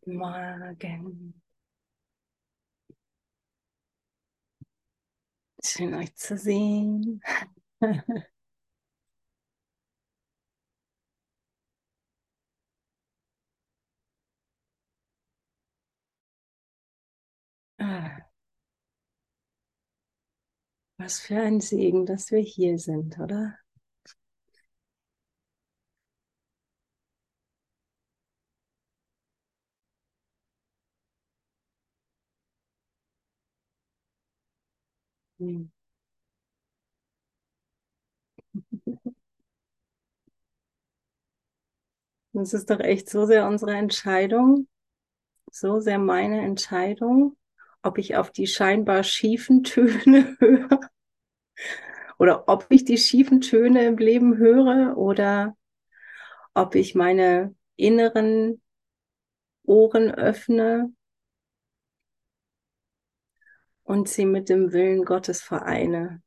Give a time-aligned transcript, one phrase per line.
[0.00, 1.34] Guten Morgen.
[5.64, 7.20] Schön euch zu sehen.
[17.78, 18.28] Ah.
[20.96, 23.58] Was für ein Segen, dass wir hier sind, oder?
[35.42, 35.64] Hm.
[42.34, 44.68] Das ist doch echt so sehr unsere Entscheidung,
[45.50, 47.36] so sehr meine Entscheidung,
[47.82, 50.80] ob ich auf die scheinbar schiefen Töne höre
[52.18, 55.56] oder ob ich die schiefen Töne im Leben höre oder
[56.54, 58.60] ob ich meine inneren
[59.64, 60.92] Ohren öffne
[63.84, 66.22] und sie mit dem Willen Gottes vereine.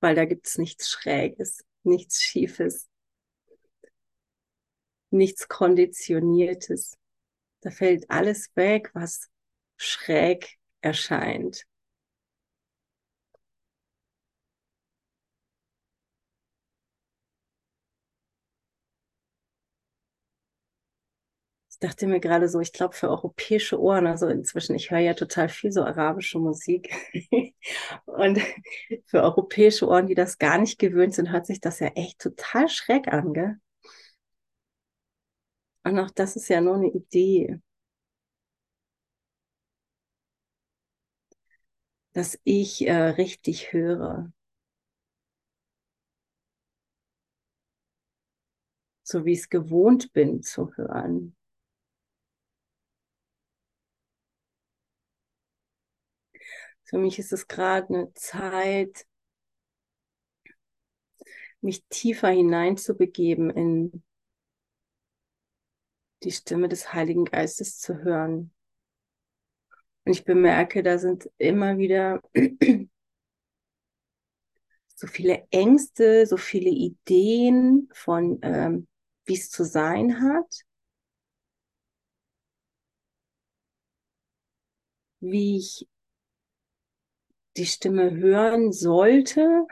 [0.00, 2.88] Weil da gibt es nichts Schräges, nichts Schiefes,
[5.10, 6.96] nichts Konditioniertes.
[7.60, 9.28] Da fällt alles weg, was
[9.76, 11.66] schräg erscheint.
[21.78, 25.48] Dachte mir gerade so, ich glaube für europäische Ohren, also inzwischen, ich höre ja total
[25.48, 26.94] viel so arabische Musik.
[28.06, 28.40] und
[29.06, 32.68] für europäische Ohren, die das gar nicht gewöhnt sind, hört sich das ja echt total
[32.68, 33.56] schräg an, gell?
[35.84, 37.60] Und auch das ist ja nur eine Idee.
[42.14, 44.32] Dass ich äh, richtig höre.
[49.04, 51.35] So wie ich es gewohnt bin zu hören.
[56.86, 59.06] Für mich ist es gerade eine Zeit,
[61.60, 64.04] mich tiefer hineinzubegeben in
[66.22, 68.52] die Stimme des Heiligen Geistes zu hören.
[70.04, 72.22] Und ich bemerke, da sind immer wieder
[74.94, 78.86] so viele Ängste, so viele Ideen von, ähm,
[79.24, 80.62] wie es zu sein hat,
[85.20, 85.88] wie ich
[87.56, 89.66] die Stimme hören sollte.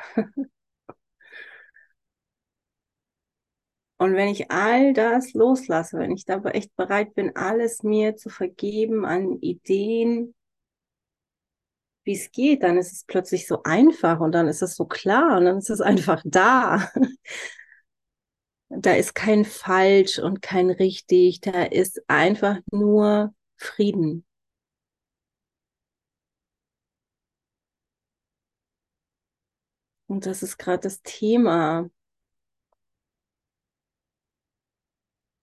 [3.97, 8.29] Und wenn ich all das loslasse, wenn ich dabei echt bereit bin, alles mir zu
[8.29, 10.35] vergeben an Ideen,
[12.05, 15.39] wie es geht, dann ist es plötzlich so einfach und dann ist es so klar
[15.39, 16.91] und dann ist es einfach da.
[18.69, 24.25] Da ist kein falsch und kein richtig, da ist einfach nur Frieden.
[30.15, 31.91] Und das ist gerade das Thema.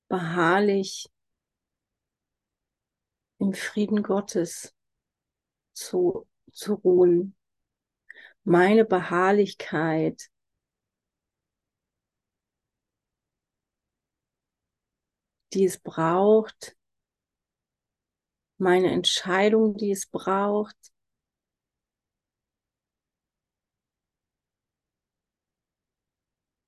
[0.08, 1.12] Beharrlich
[3.40, 4.74] im Frieden Gottes
[5.74, 7.36] zu, zu ruhen.
[8.46, 10.32] Meine Beharrlichkeit
[15.52, 16.78] die es braucht,
[18.58, 20.78] meine Entscheidung, die es braucht,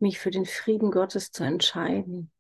[0.03, 2.31] mich für den Frieden Gottes zu entscheiden.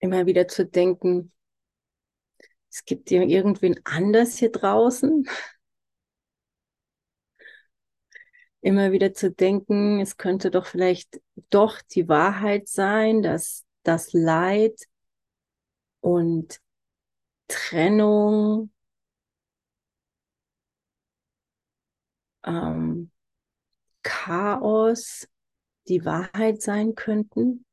[0.00, 1.32] Immer wieder zu denken,
[2.70, 5.28] es gibt ja irgendwen anders hier draußen.
[8.62, 11.20] Immer wieder zu denken, es könnte doch vielleicht
[11.50, 14.86] doch die Wahrheit sein, dass das Leid
[16.00, 16.60] und
[17.50, 18.70] Trennung,
[22.44, 23.10] ähm,
[24.02, 25.28] Chaos
[25.88, 27.64] die Wahrheit sein könnten?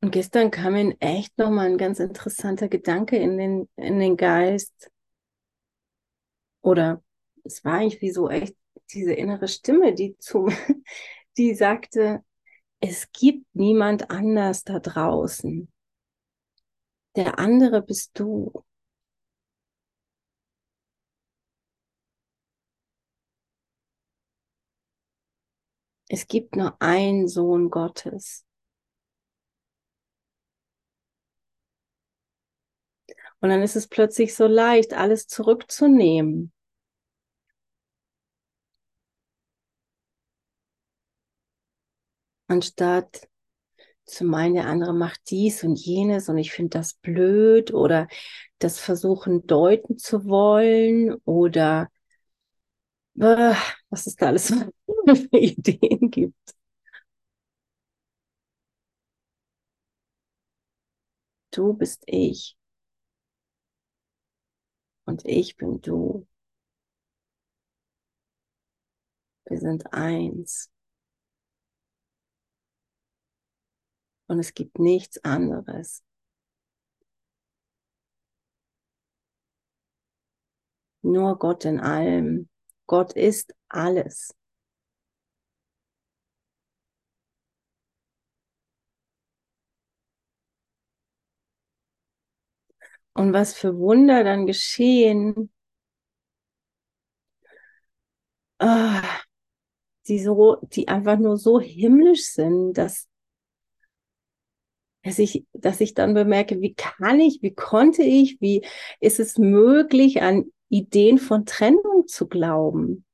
[0.00, 4.90] Und gestern kam mir echt nochmal ein ganz interessanter Gedanke in den, in den Geist.
[6.62, 7.02] Oder
[7.44, 8.56] es war eigentlich wie so echt
[8.92, 10.48] diese innere Stimme, die zu,
[11.38, 12.22] die sagte,
[12.86, 15.72] es gibt niemand anders da draußen.
[17.16, 18.52] Der andere bist du.
[26.08, 28.44] Es gibt nur einen Sohn Gottes.
[33.40, 36.53] Und dann ist es plötzlich so leicht, alles zurückzunehmen.
[42.48, 43.28] Anstatt
[44.06, 48.08] zu meinen, der andere macht dies und jenes und ich finde das blöd oder
[48.60, 51.88] das versuchen deuten zu wollen oder
[53.20, 53.54] äh,
[53.90, 54.48] was es da alles
[55.06, 56.54] für Ideen gibt.
[61.52, 62.54] Du bist ich
[65.06, 66.26] und ich bin du.
[69.46, 70.70] Wir sind eins.
[74.26, 76.02] Und es gibt nichts anderes.
[81.02, 82.48] Nur Gott in allem.
[82.86, 84.34] Gott ist alles.
[93.12, 95.50] Und was für Wunder dann geschehen,
[98.58, 99.20] ah,
[100.08, 103.08] die so, die einfach nur so himmlisch sind, dass,
[105.04, 108.66] dass ich, dass ich dann bemerke, wie kann ich, wie konnte ich, wie
[109.00, 113.04] ist es möglich, an Ideen von Trennung zu glauben?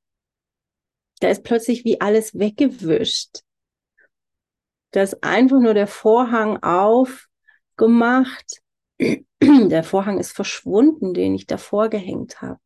[1.19, 3.41] Da ist plötzlich wie alles weggewischt.
[4.91, 8.61] Da ist einfach nur der Vorhang aufgemacht.
[9.41, 12.59] Der Vorhang ist verschwunden, den ich davor gehängt habe.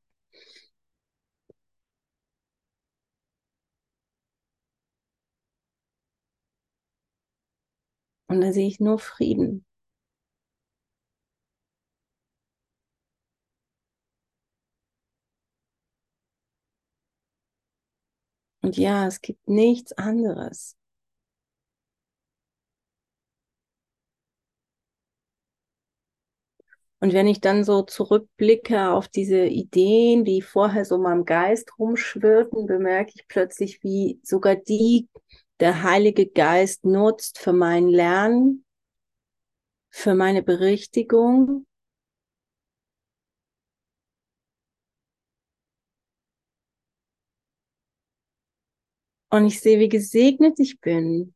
[8.36, 9.66] Und da sehe ich nur Frieden.
[18.62, 20.76] Und ja, es gibt nichts anderes.
[27.00, 32.66] Und wenn ich dann so zurückblicke auf diese Ideen, die vorher so meinem Geist rumschwirrten,
[32.66, 35.08] bemerke ich plötzlich, wie sogar die
[35.60, 38.66] der Heilige Geist nutzt für mein Lernen,
[39.90, 41.66] für meine Berichtigung,
[49.36, 51.36] Und ich sehe, wie gesegnet ich bin.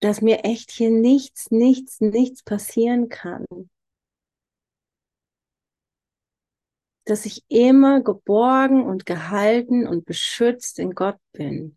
[0.00, 3.44] Dass mir echt hier nichts, nichts, nichts passieren kann.
[7.04, 11.76] Dass ich immer geborgen und gehalten und beschützt in Gott bin.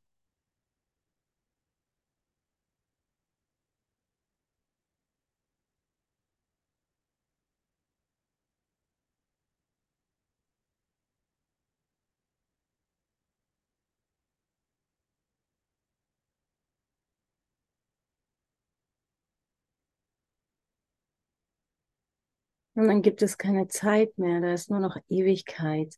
[22.78, 25.96] Und dann gibt es keine Zeit mehr, da ist nur noch Ewigkeit.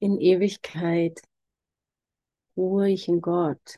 [0.00, 1.20] In Ewigkeit
[2.56, 3.76] ruhig in Gott.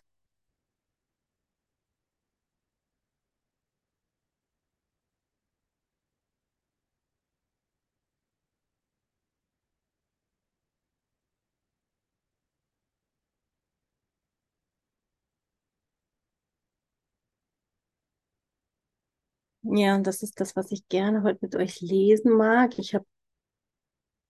[19.72, 22.78] Ja, und das ist das, was ich gerne heute mit euch lesen mag.
[22.78, 23.06] Ich habe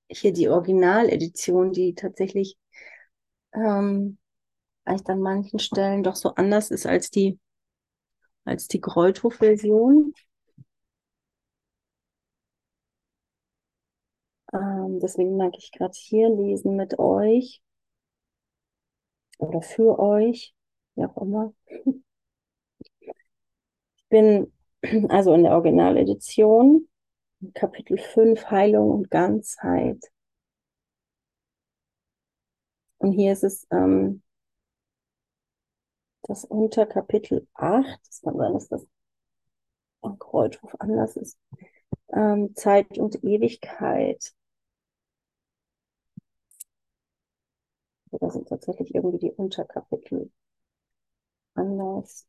[0.08, 2.56] hier die Originaledition, die tatsächlich
[3.54, 4.18] ähm,
[4.87, 7.38] an manchen Stellen doch so anders ist als die,
[8.44, 10.14] als die Kreuthof-Version.
[14.54, 17.61] Ähm, deswegen mag ich gerade hier lesen mit euch
[19.38, 20.54] oder für euch,
[20.94, 21.52] wie auch immer.
[23.96, 24.52] Ich bin
[25.09, 26.89] also in der Originaledition,
[27.55, 30.11] Kapitel 5, Heilung und Ganzheit.
[32.99, 34.23] Und hier ist es ähm,
[36.23, 38.01] das Unterkapitel 8.
[38.07, 38.87] Das kann sein, dass das
[40.03, 41.39] am Kreuzruf anders ist.
[42.12, 44.33] Ähm, Zeit und Ewigkeit.
[48.11, 50.31] Oder sind tatsächlich irgendwie die Unterkapitel
[51.55, 52.27] anders.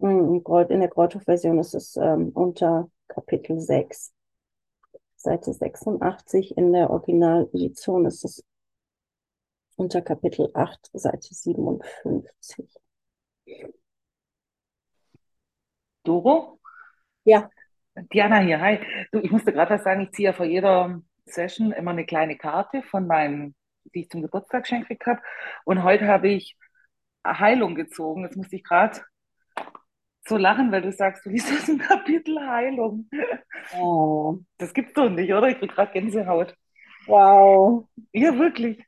[0.00, 4.12] In der Kreuzhof-Version ist es ähm, unter Kapitel 6,
[5.16, 6.56] Seite 86.
[6.56, 8.44] In der Originaledition ist es
[9.76, 12.68] unter Kapitel 8, Seite 57.
[16.04, 16.60] Doro?
[17.24, 17.50] Ja.
[18.12, 18.78] Diana hier, hi.
[19.10, 22.36] Du, ich musste gerade was sagen, ich ziehe ja vor jeder Session immer eine kleine
[22.36, 23.56] Karte von meinen,
[23.94, 25.20] die ich zum Geburtstag geschenkt habe.
[25.64, 26.56] Und heute habe ich
[27.26, 28.22] Heilung gezogen.
[28.22, 29.00] Jetzt musste ich gerade
[30.28, 33.08] so lachen, weil du sagst, du liest aus dem Kapitel Heilung.
[33.78, 34.38] Oh.
[34.58, 35.48] Das gibt's doch nicht, oder?
[35.48, 36.56] Ich bin gerade Gänsehaut.
[37.06, 37.86] Wow.
[38.12, 38.84] Ja, wirklich.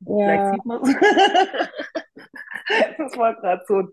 [0.00, 0.16] Ja.
[0.16, 0.88] Vielleicht sieht man es.
[2.98, 3.88] das war gerade so ein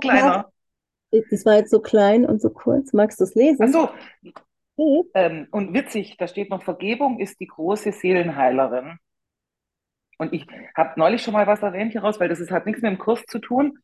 [0.00, 0.50] kleiner.
[1.30, 2.92] Das war jetzt so klein und so kurz.
[2.92, 3.62] Magst du es lesen?
[3.62, 3.68] Ach
[4.76, 5.08] so.
[5.14, 8.98] Ähm, und witzig, da steht noch, Vergebung ist die große Seelenheilerin.
[10.18, 10.46] Und ich
[10.76, 13.24] habe neulich schon mal was erwähnt hieraus, weil das ist, hat nichts mit dem Kurs
[13.26, 13.78] zu tun.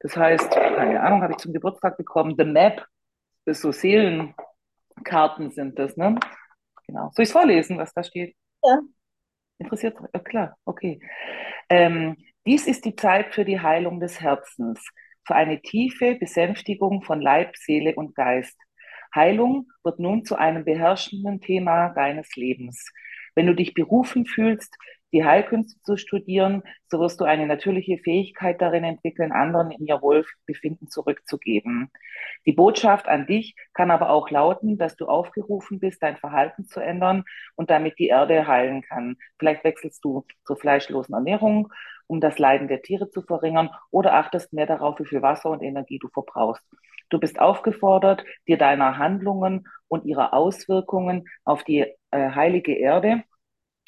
[0.00, 2.86] Das heißt, keine Ahnung, habe ich zum Geburtstag bekommen, The Map,
[3.44, 6.18] ist so Seelenkarten sind das, ne?
[6.86, 7.10] Genau.
[7.12, 8.34] Soll ich vorlesen, was da steht?
[8.62, 8.78] Ja.
[9.58, 9.98] Interessiert?
[10.14, 11.00] Ja, klar, okay.
[11.68, 14.82] Ähm, dies ist die Zeit für die Heilung des Herzens,
[15.26, 18.58] für eine tiefe Besänftigung von Leib, Seele und Geist.
[19.14, 22.90] Heilung wird nun zu einem beherrschenden Thema deines Lebens.
[23.34, 24.74] Wenn du dich berufen fühlst,
[25.12, 30.00] die Heilkünste zu studieren, so wirst du eine natürliche Fähigkeit darin entwickeln, anderen in ihr
[30.00, 31.90] Wohlbefinden zurückzugeben.
[32.46, 36.80] Die Botschaft an dich kann aber auch lauten, dass du aufgerufen bist, dein Verhalten zu
[36.80, 37.24] ändern
[37.56, 39.16] und damit die Erde heilen kann.
[39.38, 41.72] Vielleicht wechselst du zur fleischlosen Ernährung,
[42.06, 45.62] um das Leiden der Tiere zu verringern, oder achtest mehr darauf, wie viel Wasser und
[45.62, 46.64] Energie du verbrauchst.
[47.08, 53.24] Du bist aufgefordert, dir deiner Handlungen und ihrer Auswirkungen auf die äh, heilige Erde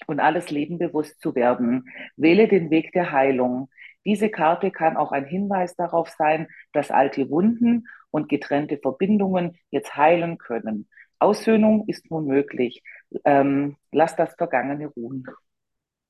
[0.07, 1.89] und alles Leben bewusst zu werden.
[2.17, 3.69] Wähle den Weg der Heilung.
[4.05, 9.97] Diese Karte kann auch ein Hinweis darauf sein, dass alte Wunden und getrennte Verbindungen jetzt
[9.97, 10.89] heilen können.
[11.19, 12.83] Aussöhnung ist nun möglich.
[13.25, 15.25] Ähm, lass das Vergangene ruhen.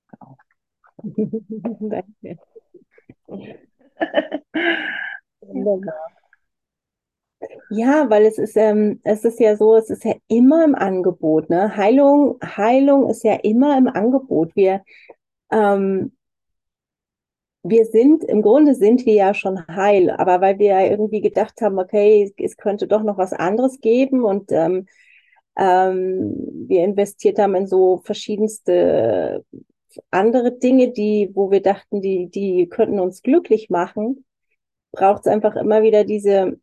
[0.08, 0.36] Genau.
[1.80, 2.38] Danke.
[5.40, 6.06] Wunderbar.
[7.70, 11.50] Ja, weil es ist, ähm, es ist ja so, es ist ja immer im Angebot,
[11.50, 11.76] ne?
[11.76, 14.54] Heilung, Heilung ist ja immer im Angebot.
[14.54, 14.82] Wir,
[15.50, 16.12] ähm,
[17.62, 21.60] wir sind, im Grunde sind wir ja schon heil, aber weil wir ja irgendwie gedacht
[21.60, 24.86] haben, okay, es könnte doch noch was anderes geben und ähm,
[25.56, 26.34] ähm,
[26.68, 29.44] wir investiert haben in so verschiedenste
[30.10, 34.24] andere Dinge, die, wo wir dachten, die, die könnten uns glücklich machen,
[34.92, 36.58] braucht es einfach immer wieder diese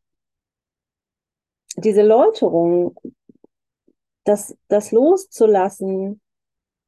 [1.78, 2.96] diese Läuterung,
[4.24, 6.22] das, das loszulassen,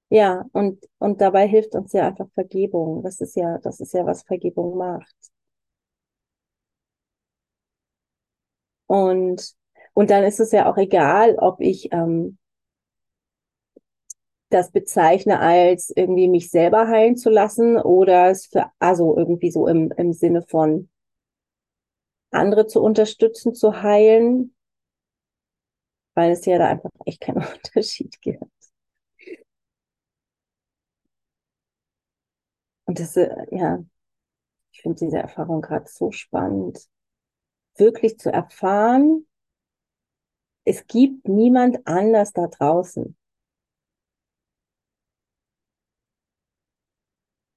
[0.10, 3.02] ja, und, und dabei hilft uns ja einfach Vergebung.
[3.04, 5.16] Das ist ja, das ist ja, was Vergebung macht.
[8.88, 9.54] Und,
[9.94, 12.38] und dann ist es ja auch egal, ob ich ähm,
[14.50, 19.66] das bezeichne als irgendwie mich selber heilen zu lassen oder es für, also irgendwie so
[19.68, 20.90] im, im Sinne von
[22.32, 24.54] andere zu unterstützen, zu heilen
[26.22, 28.44] weil es ja da einfach echt keinen Unterschied gibt.
[32.86, 33.84] Und das, äh, ja,
[34.74, 36.80] ich finde diese Erfahrung gerade so spannend,
[37.78, 39.28] wirklich zu erfahren,
[40.66, 43.16] es gibt niemand anders da draußen.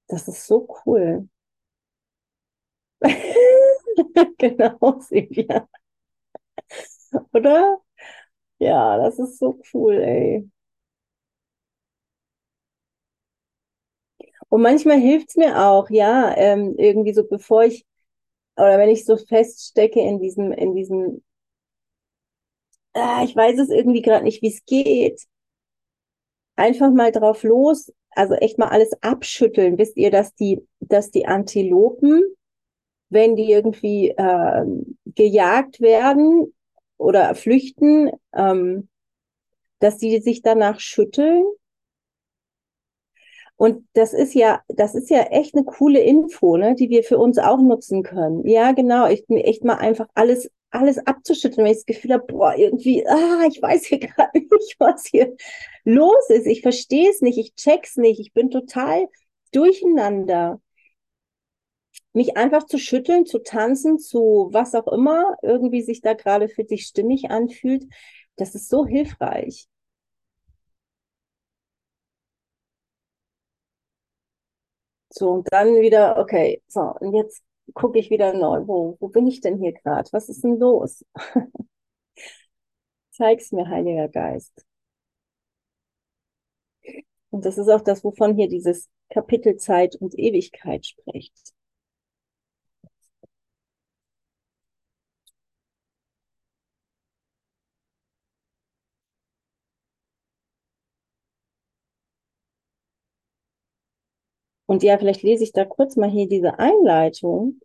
[0.07, 1.29] Das ist so cool.
[4.37, 5.67] genau, Silvia.
[7.33, 7.79] Oder?
[8.59, 10.49] Ja, das ist so cool, ey.
[14.49, 17.85] Und manchmal hilft es mir auch, ja, ähm, irgendwie so, bevor ich,
[18.57, 21.23] oder wenn ich so feststecke in diesem, in diesem,
[22.93, 25.21] ah, ich weiß es irgendwie gerade nicht, wie es geht,
[26.55, 29.77] einfach mal drauf los, also echt mal alles abschütteln.
[29.77, 32.21] Wisst ihr, dass die, dass die Antilopen,
[33.09, 34.65] wenn die irgendwie äh,
[35.07, 36.54] gejagt werden,
[36.97, 38.89] oder flüchten, ähm,
[39.79, 41.43] dass die sich danach schütteln.
[43.57, 47.17] Und das ist ja, das ist ja echt eine coole Info, ne, die wir für
[47.17, 48.45] uns auch nutzen können.
[48.45, 49.07] Ja, genau.
[49.07, 53.07] Ich bin echt mal einfach alles, alles abzuschütteln, wenn ich das Gefühl habe, boah, irgendwie,
[53.07, 55.35] ah, ich weiß hier gerade nicht, was hier
[55.85, 56.47] los ist.
[56.47, 59.07] Ich verstehe es nicht, ich check's nicht, ich bin total
[59.53, 60.59] durcheinander
[62.15, 66.63] mich einfach zu schütteln, zu tanzen, zu was auch immer irgendwie sich da gerade für
[66.63, 67.85] dich stimmig anfühlt,
[68.37, 69.67] das ist so hilfreich.
[75.09, 77.43] So, und dann wieder, okay, so, und jetzt
[77.73, 80.11] gucke ich wieder neu, wo, wo bin ich denn hier gerade?
[80.11, 81.05] Was ist denn los?
[83.11, 84.63] Zeig's mir, Heiliger Geist.
[87.29, 91.54] Und das ist auch das, wovon hier dieses Kapitel Zeit und Ewigkeit spricht.
[104.65, 107.61] Und ja, vielleicht lese ich da kurz mal hier diese Einleitung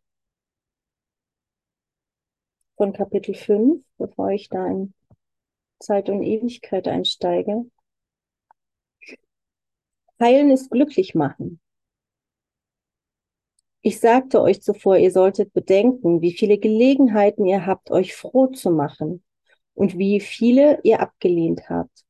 [2.76, 4.94] von Kapitel 5, bevor ich da in
[5.78, 7.64] Zeit und Ewigkeit einsteige.
[10.20, 11.60] Heilen ist glücklich machen.
[13.82, 18.70] Ich sagte euch zuvor, ihr solltet bedenken, wie viele Gelegenheiten ihr habt, euch froh zu
[18.70, 19.22] machen
[19.72, 22.04] und wie viele ihr abgelehnt habt.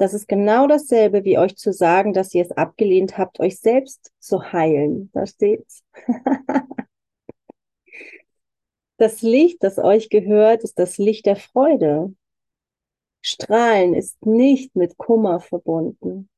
[0.00, 4.12] Das ist genau dasselbe, wie euch zu sagen, dass ihr es abgelehnt habt, euch selbst
[4.18, 5.10] zu heilen.
[5.12, 5.84] Da steht's.
[8.96, 12.14] das Licht, das euch gehört, ist das Licht der Freude.
[13.20, 16.30] Strahlen ist nicht mit Kummer verbunden.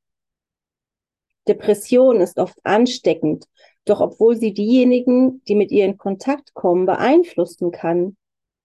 [1.46, 3.46] Depression ist oft ansteckend,
[3.84, 8.16] doch obwohl sie diejenigen, die mit ihr in Kontakt kommen, beeinflussen kann,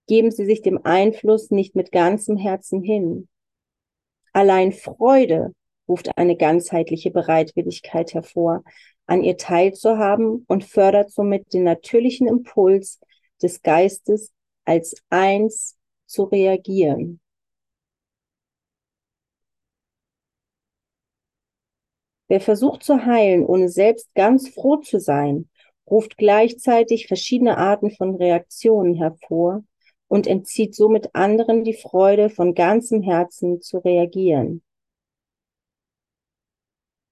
[0.08, 3.28] geben sie sich dem Einfluss nicht mit ganzem Herzen hin.
[4.34, 5.54] Allein Freude
[5.88, 8.64] ruft eine ganzheitliche Bereitwilligkeit hervor,
[9.06, 13.00] an ihr teilzuhaben und fördert somit den natürlichen Impuls
[13.42, 14.34] des Geistes
[14.66, 17.22] als eins zu reagieren.
[22.28, 25.50] Wer versucht zu heilen, ohne selbst ganz froh zu sein,
[25.90, 29.64] ruft gleichzeitig verschiedene Arten von Reaktionen hervor,
[30.08, 34.64] und entzieht somit anderen die Freude, von ganzem Herzen zu reagieren.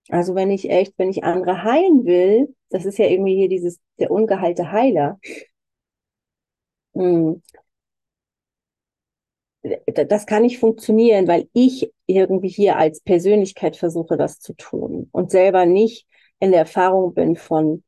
[0.10, 3.80] Also wenn ich echt, wenn ich andere heilen will, das ist ja irgendwie hier dieses,
[4.00, 5.20] der ungeheilte Heiler.
[6.94, 7.42] Hm.
[9.86, 15.32] Das kann nicht funktionieren, weil ich irgendwie hier als Persönlichkeit versuche, das zu tun und
[15.32, 16.08] selber nicht
[16.40, 17.84] in der Erfahrung bin von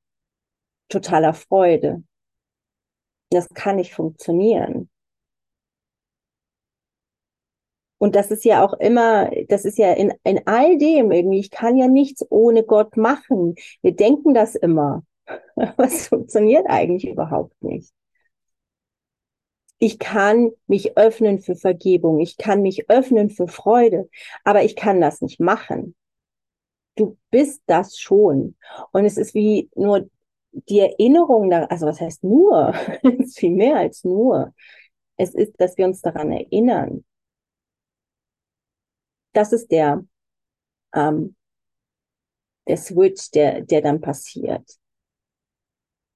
[0.90, 2.04] totaler Freude.
[3.30, 4.90] Das kann nicht funktionieren.
[7.98, 11.52] Und das ist ja auch immer, das ist ja in, in all dem irgendwie, ich
[11.52, 13.56] kann ja nichts ohne Gott machen.
[13.82, 15.04] Wir denken das immer.
[15.78, 17.92] Was funktioniert eigentlich überhaupt nicht.
[19.80, 22.20] Ich kann mich öffnen für Vergebung.
[22.20, 24.10] Ich kann mich öffnen für Freude.
[24.44, 25.96] Aber ich kann das nicht machen.
[26.96, 28.56] Du bist das schon.
[28.92, 30.10] Und es ist wie nur
[30.52, 32.74] die Erinnerung, also was heißt nur?
[33.04, 34.54] es ist viel mehr als nur.
[35.16, 37.04] Es ist, dass wir uns daran erinnern,
[39.38, 40.04] das ist der,
[40.96, 41.36] ähm,
[42.68, 44.68] der Switch, der, der dann passiert.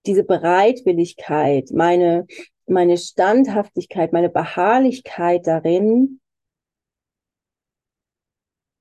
[0.07, 2.25] Diese Bereitwilligkeit, meine,
[2.65, 6.19] meine Standhaftigkeit, meine Beharrlichkeit darin,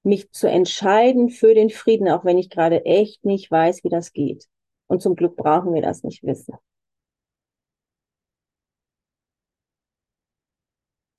[0.03, 4.14] mich zu entscheiden für den Frieden, auch wenn ich gerade echt nicht weiß, wie das
[4.14, 4.46] geht.
[4.87, 6.55] Und zum Glück brauchen wir das nicht wissen.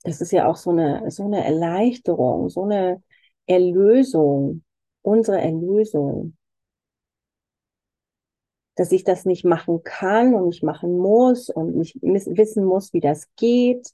[0.04, 3.04] Das ist ja auch so eine, so eine Erleichterung, so eine,
[3.48, 4.64] Erlösung,
[5.02, 6.38] unsere Erlösung.
[8.76, 13.02] Dass ich das nicht machen kann und nicht machen muss und nicht wissen muss, wie
[13.02, 13.94] das geht.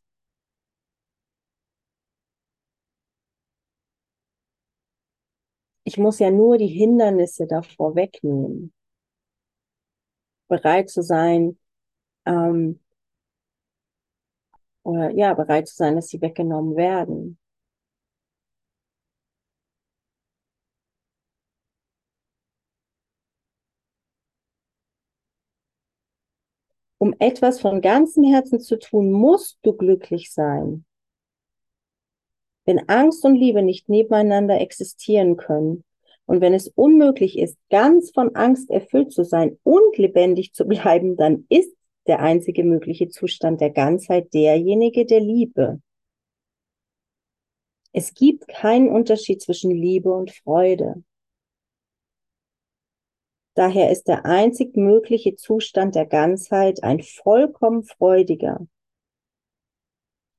[5.83, 8.73] Ich muss ja nur die Hindernisse davor wegnehmen.
[10.49, 11.57] Bereit zu sein,
[12.25, 12.79] ähm,
[14.83, 17.37] oder ja, bereit zu sein, dass sie weggenommen werden.
[27.07, 30.83] Um etwas von ganzem Herzen zu tun, musst du glücklich sein.
[32.65, 35.85] Wenn Angst und Liebe nicht nebeneinander existieren können
[36.25, 41.15] und wenn es unmöglich ist, ganz von Angst erfüllt zu sein und lebendig zu bleiben,
[41.15, 41.73] dann ist
[42.07, 45.81] der einzige mögliche Zustand der Ganzheit derjenige der Liebe.
[47.93, 51.05] Es gibt keinen Unterschied zwischen Liebe und Freude.
[53.57, 58.67] Daher ist der einzig mögliche Zustand der Ganzheit ein vollkommen freudiger.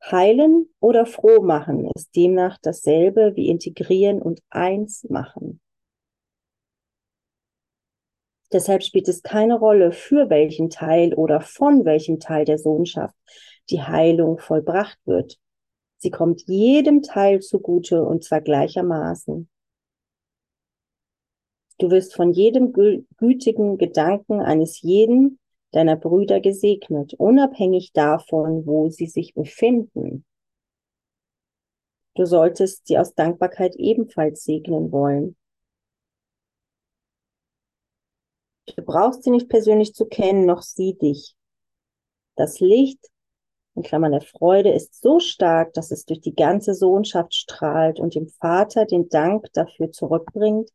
[0.00, 5.60] Heilen oder froh machen ist demnach dasselbe wie integrieren und eins machen.
[8.52, 13.16] Deshalb spielt es keine Rolle, für welchen Teil oder von welchem Teil der Sohnschaft
[13.68, 15.40] die Heilung vollbracht wird.
[15.96, 19.48] Sie kommt jedem Teil zugute und zwar gleichermaßen.
[21.78, 25.38] Du wirst von jedem gütigen Gedanken eines jeden
[25.70, 30.24] deiner Brüder gesegnet, unabhängig davon, wo sie sich befinden.
[32.14, 35.36] Du solltest sie aus Dankbarkeit ebenfalls segnen wollen.
[38.74, 41.36] Du brauchst sie nicht persönlich zu kennen, noch sie dich.
[42.34, 42.98] Das Licht,
[43.76, 48.16] in Klammern der Freude, ist so stark, dass es durch die ganze Sohnschaft strahlt und
[48.16, 50.70] dem Vater den Dank dafür zurückbringt,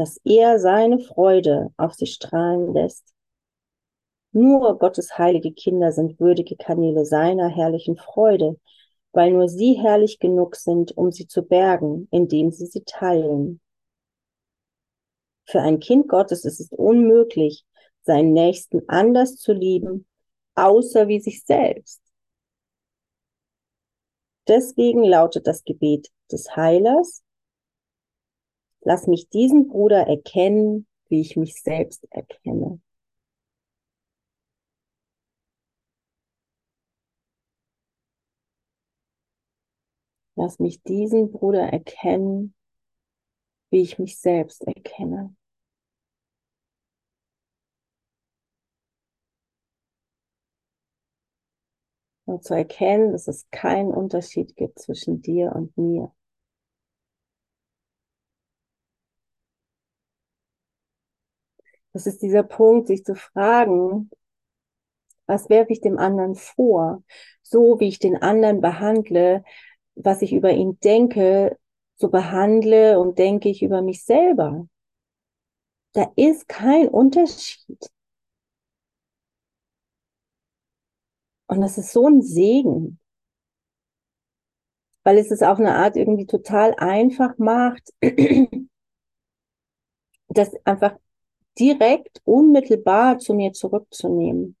[0.00, 3.14] dass er seine Freude auf sie strahlen lässt.
[4.32, 8.58] Nur Gottes heilige Kinder sind würdige Kanäle seiner herrlichen Freude,
[9.12, 13.60] weil nur sie herrlich genug sind, um sie zu bergen, indem sie sie teilen.
[15.44, 17.66] Für ein Kind Gottes ist es unmöglich,
[18.00, 20.06] seinen Nächsten anders zu lieben,
[20.54, 22.00] außer wie sich selbst.
[24.48, 27.22] Deswegen lautet das Gebet des Heilers,
[28.82, 32.80] lass mich diesen Bruder erkennen, wie ich mich selbst erkenne.
[40.36, 42.54] Lass mich diesen Bruder erkennen,
[43.70, 45.34] wie ich mich selbst erkenne.
[52.24, 56.14] Und zu erkennen, dass es keinen Unterschied gibt zwischen dir und mir.
[61.92, 64.10] Das ist dieser Punkt, sich zu fragen,
[65.26, 67.02] was werfe ich dem anderen vor?
[67.42, 69.44] So wie ich den anderen behandle,
[69.94, 71.58] was ich über ihn denke,
[71.96, 74.66] so behandle und denke ich über mich selber.
[75.92, 77.90] Da ist kein Unterschied.
[81.46, 83.00] Und das ist so ein Segen,
[85.02, 87.82] weil es es auf eine Art irgendwie total einfach macht,
[90.28, 90.96] das einfach
[91.60, 94.56] direkt, unmittelbar zu mir zurückzunehmen.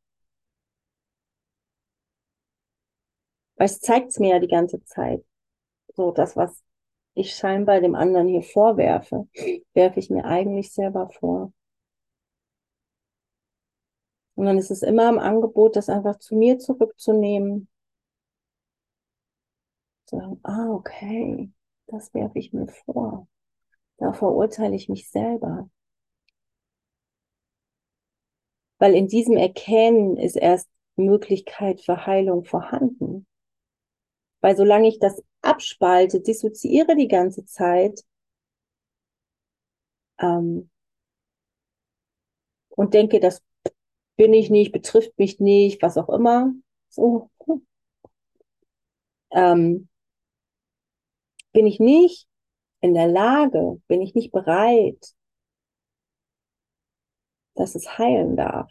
[3.56, 5.24] Weil es zeigt es mir ja die ganze Zeit.
[5.94, 6.62] So, das, was
[7.14, 9.28] ich scheinbar dem anderen hier vorwerfe,
[9.74, 11.52] werfe ich mir eigentlich selber vor.
[14.36, 17.68] Und dann ist es immer im Angebot, das einfach zu mir zurückzunehmen.
[20.06, 21.50] Sagen, ah, okay,
[21.86, 23.28] das werfe ich mir vor.
[23.98, 25.68] Da verurteile ich mich selber.
[28.80, 33.26] Weil in diesem Erkennen ist erst Möglichkeit für Heilung vorhanden.
[34.40, 38.02] Weil solange ich das abspalte, dissoziiere die ganze Zeit
[40.18, 40.70] ähm,
[42.70, 43.42] und denke, das
[44.16, 46.52] bin ich nicht, betrifft mich nicht, was auch immer,
[46.88, 47.30] so,
[49.30, 49.88] ähm,
[51.52, 52.26] bin ich nicht
[52.80, 55.14] in der Lage, bin ich nicht bereit,
[57.60, 58.70] dass es heilen darf.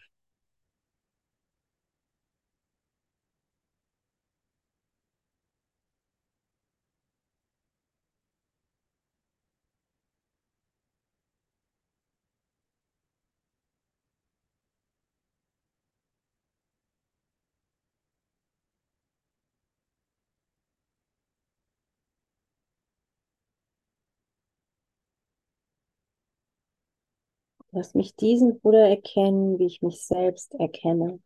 [27.79, 31.21] Lass mich diesen Bruder erkennen, wie ich mich selbst erkenne.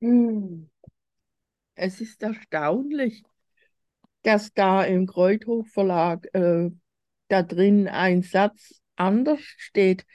[0.00, 0.70] Hm.
[1.74, 3.22] Es ist erstaunlich,
[4.22, 6.70] dass da im Kreuthof Verlag äh,
[7.28, 10.06] da drin ein Satz anders steht.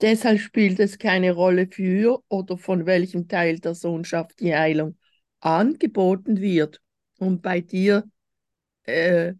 [0.00, 4.98] Deshalb spielt es keine Rolle für oder von welchem Teil der Sohnschaft die Heilung
[5.38, 6.82] angeboten wird.
[7.20, 8.02] Und bei dir
[8.88, 9.34] äh,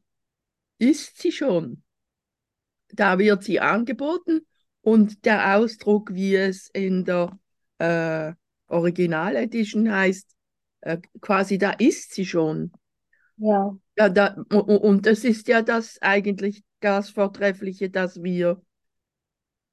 [0.78, 1.82] ist sie schon.
[2.90, 4.46] Da wird sie angeboten
[4.80, 7.38] und der Ausdruck, wie es in der
[7.78, 8.32] äh,
[8.68, 10.34] Original Edition heißt,
[10.82, 12.72] äh, quasi da ist sie schon.
[13.36, 13.76] Ja.
[13.96, 18.62] ja da, und das ist ja das eigentlich das Vortreffliche, dass wir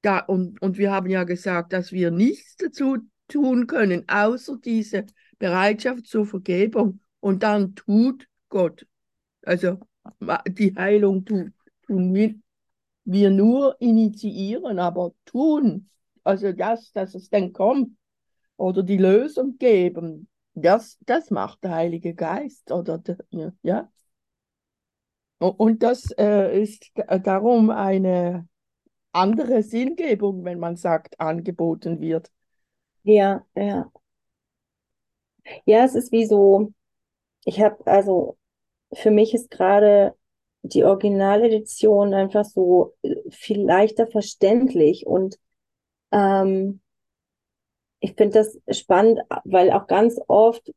[0.02, 5.06] da, und, und wir haben ja gesagt, dass wir nichts dazu tun können, außer diese
[5.38, 7.00] Bereitschaft zur Vergebung.
[7.20, 8.86] Und dann tut Gott
[9.46, 9.78] also
[10.48, 11.54] die Heilung tun,
[13.04, 15.88] wir, nur initiieren, aber tun,
[16.24, 17.96] also das, dass es dann kommt
[18.56, 23.18] oder die Lösung geben, das, das macht der Heilige Geist oder der,
[23.62, 23.90] ja.
[25.38, 26.90] Und das äh, ist
[27.22, 28.48] darum eine
[29.12, 32.30] andere Sinngebung, wenn man sagt, angeboten wird.
[33.02, 33.90] Ja, ja.
[35.64, 36.72] Ja, es ist wie so,
[37.44, 38.38] ich habe also
[38.92, 40.14] für mich ist gerade
[40.62, 45.38] die Originaledition einfach so äh, viel leichter verständlich und
[46.12, 46.80] ähm,
[48.00, 50.72] ich finde das spannend, weil auch ganz oft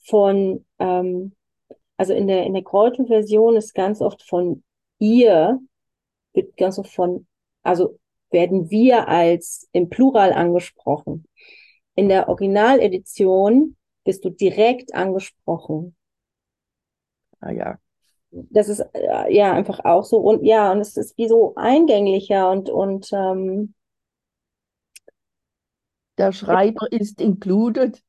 [0.00, 1.34] von, ähm,
[1.96, 4.62] also in der, in der Kräutel-Version ist ganz oft von
[4.98, 5.60] ihr,
[6.32, 7.26] wird ganz oft von,
[7.62, 7.98] also
[8.30, 11.26] werden wir als im Plural angesprochen.
[11.94, 15.94] In der Originaledition bist du direkt angesprochen.
[17.44, 17.78] Ah ja.
[18.30, 22.50] Das ist äh, ja einfach auch so und ja, und es ist wie so eingänglicher
[22.50, 23.74] und, und ähm,
[26.18, 28.02] Der Schreiber ist included.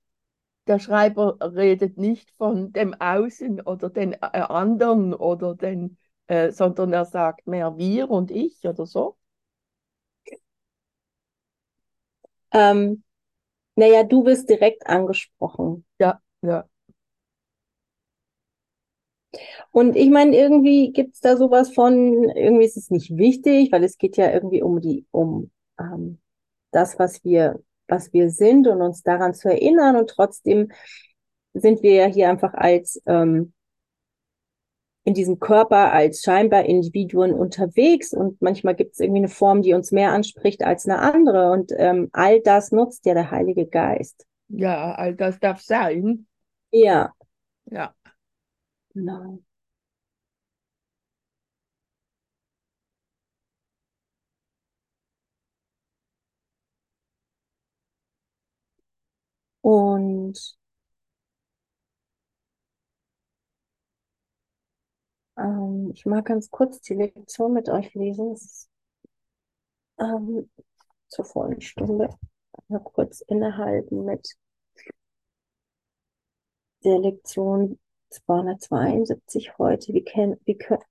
[0.67, 6.93] Der Schreiber redet nicht von dem Außen oder den äh, anderen oder den, äh, sondern
[6.93, 9.17] er sagt mehr wir und ich oder so.
[12.51, 13.03] ähm,
[13.75, 15.85] naja, du wirst direkt angesprochen.
[15.99, 16.65] Ja, ja.
[19.75, 23.83] Und ich meine, irgendwie gibt es da sowas von, irgendwie ist es nicht wichtig, weil
[23.83, 26.19] es geht ja irgendwie um die, um ähm,
[26.71, 29.97] das, was wir, was wir sind und uns daran zu erinnern.
[29.97, 30.71] Und trotzdem
[31.53, 33.51] sind wir ja hier einfach als ähm,
[35.03, 39.73] in diesem Körper als scheinbar Individuen unterwegs und manchmal gibt es irgendwie eine Form, die
[39.73, 44.25] uns mehr anspricht als eine andere und ähm, all das nutzt ja der Heilige Geist.
[44.47, 46.27] Ja, all das darf sein.
[46.71, 47.11] Ja,
[47.65, 47.93] Ja.
[48.93, 49.44] genau.
[59.65, 60.59] Und
[65.39, 68.33] ähm, ich mag ganz kurz die Lektion mit euch lesen.
[68.33, 68.69] Es ist
[69.99, 70.51] ähm,
[71.07, 72.09] zur vollen Stunde.
[72.67, 74.35] Mal kurz innehalten mit
[76.83, 77.79] der Lektion
[78.11, 79.93] 272 heute.
[79.93, 80.83] Wir kennen, wir können,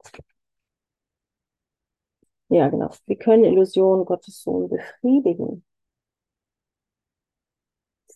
[2.49, 5.65] ja genau, wir können Illusionen Gottes Sohn befriedigen.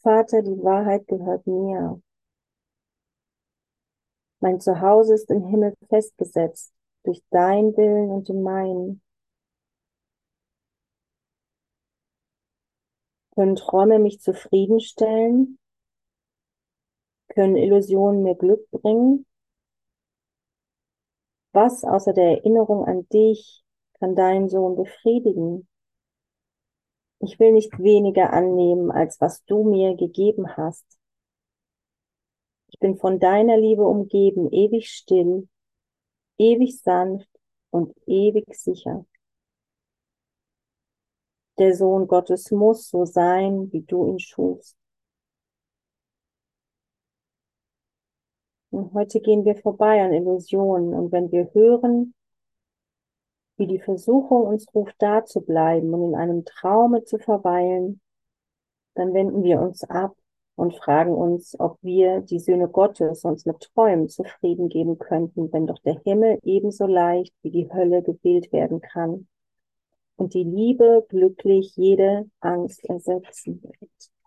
[0.03, 2.01] Vater, die Wahrheit gehört mir.
[4.41, 6.73] Mein Zuhause ist im Himmel festgesetzt,
[7.05, 9.03] durch dein Willen und den meinen.
[13.35, 15.59] Können Träume mich zufriedenstellen?
[17.29, 19.27] Können Illusionen mir Glück bringen?
[21.53, 23.65] Was außer der Erinnerung an dich
[23.99, 25.69] kann deinen Sohn befriedigen?
[27.21, 30.87] Ich will nicht weniger annehmen, als was du mir gegeben hast.
[32.69, 35.49] Ich bin von deiner Liebe umgeben, ewig still,
[36.39, 37.29] ewig sanft
[37.71, 39.05] und ewig sicher.
[41.59, 44.77] Der Sohn Gottes muss so sein, wie du ihn schufst.
[48.71, 50.95] Und heute gehen wir vorbei an Illusionen.
[50.95, 52.15] Und wenn wir hören,
[53.59, 58.01] wie die Versuchung uns ruft, da zu bleiben und in einem Traume zu verweilen,
[58.95, 60.17] dann wenden wir uns ab
[60.55, 65.67] und fragen uns, ob wir, die Söhne Gottes, uns mit Träumen zufrieden geben könnten, wenn
[65.67, 69.29] doch der Himmel ebenso leicht wie die Hölle gewählt werden kann
[70.17, 74.18] und die Liebe glücklich jede Angst ersetzen wird.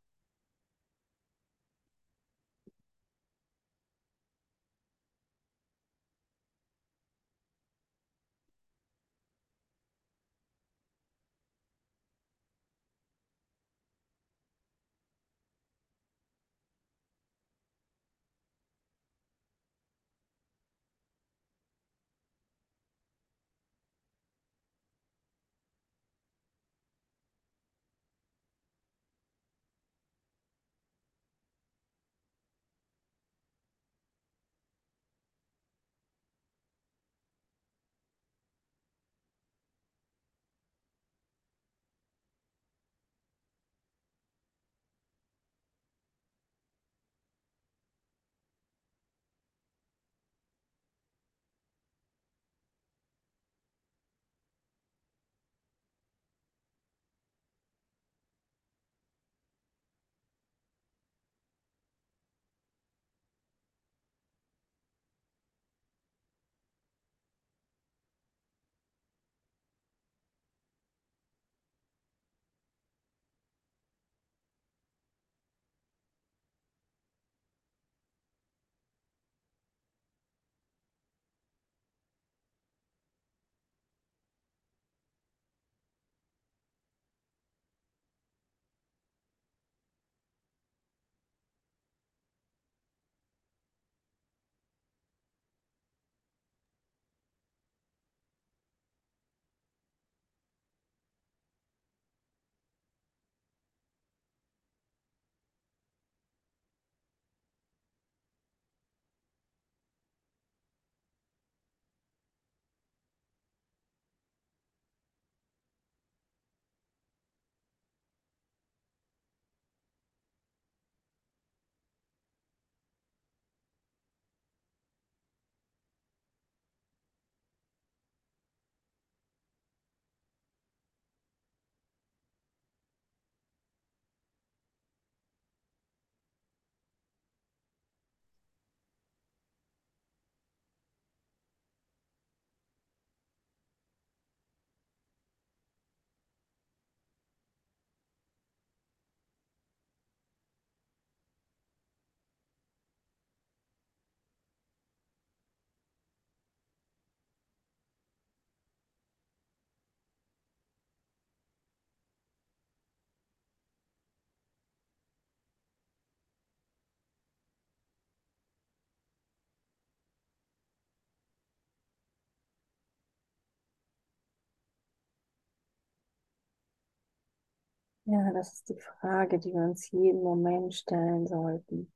[178.12, 181.91] Ja, das ist die Frage, die wir uns jeden Moment stellen sollten.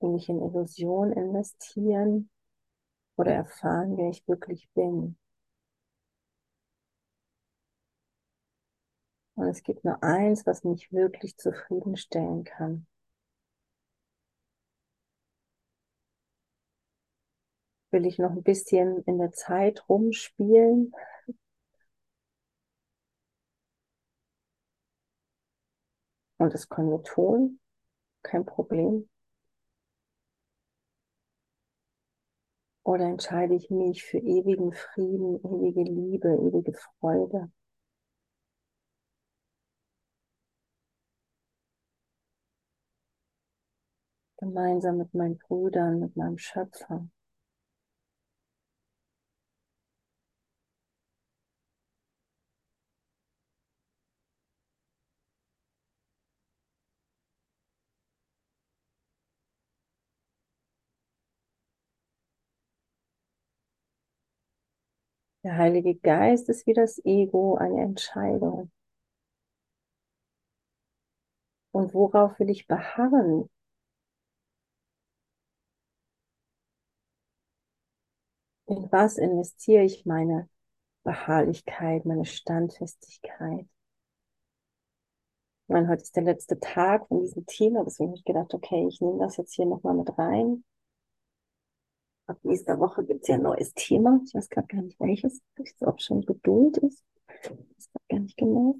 [0.00, 2.28] Will ich in Illusion investieren
[3.16, 5.16] oder erfahren, wer ich wirklich bin?
[9.34, 12.86] Und es gibt nur eins, was mich wirklich zufriedenstellen kann.
[17.92, 20.92] Will ich noch ein bisschen in der Zeit rumspielen?
[26.42, 27.60] Und das können wir tun,
[28.24, 29.08] kein Problem.
[32.82, 37.52] Oder entscheide ich mich für ewigen Frieden, ewige Liebe, ewige Freude?
[44.38, 47.06] Gemeinsam mit meinen Brüdern, mit meinem Schöpfer.
[65.44, 68.72] Der Heilige Geist ist wie das Ego eine Entscheidung.
[71.72, 73.48] Und worauf will ich beharren?
[78.66, 80.48] In was investiere ich meine
[81.04, 83.66] Beharrlichkeit, meine Standfestigkeit?
[85.66, 88.86] Ich meine, heute ist der letzte Tag von diesem Thema, deswegen habe ich gedacht, okay,
[88.88, 90.64] ich nehme das jetzt hier nochmal mit rein.
[92.32, 94.18] Ab nächster Woche gibt es ja ein neues Thema.
[94.24, 95.42] Ich weiß gerade gar nicht welches.
[95.80, 97.04] Ob es schon Geduld ist.
[97.42, 98.76] Ich weiß gar nicht genau.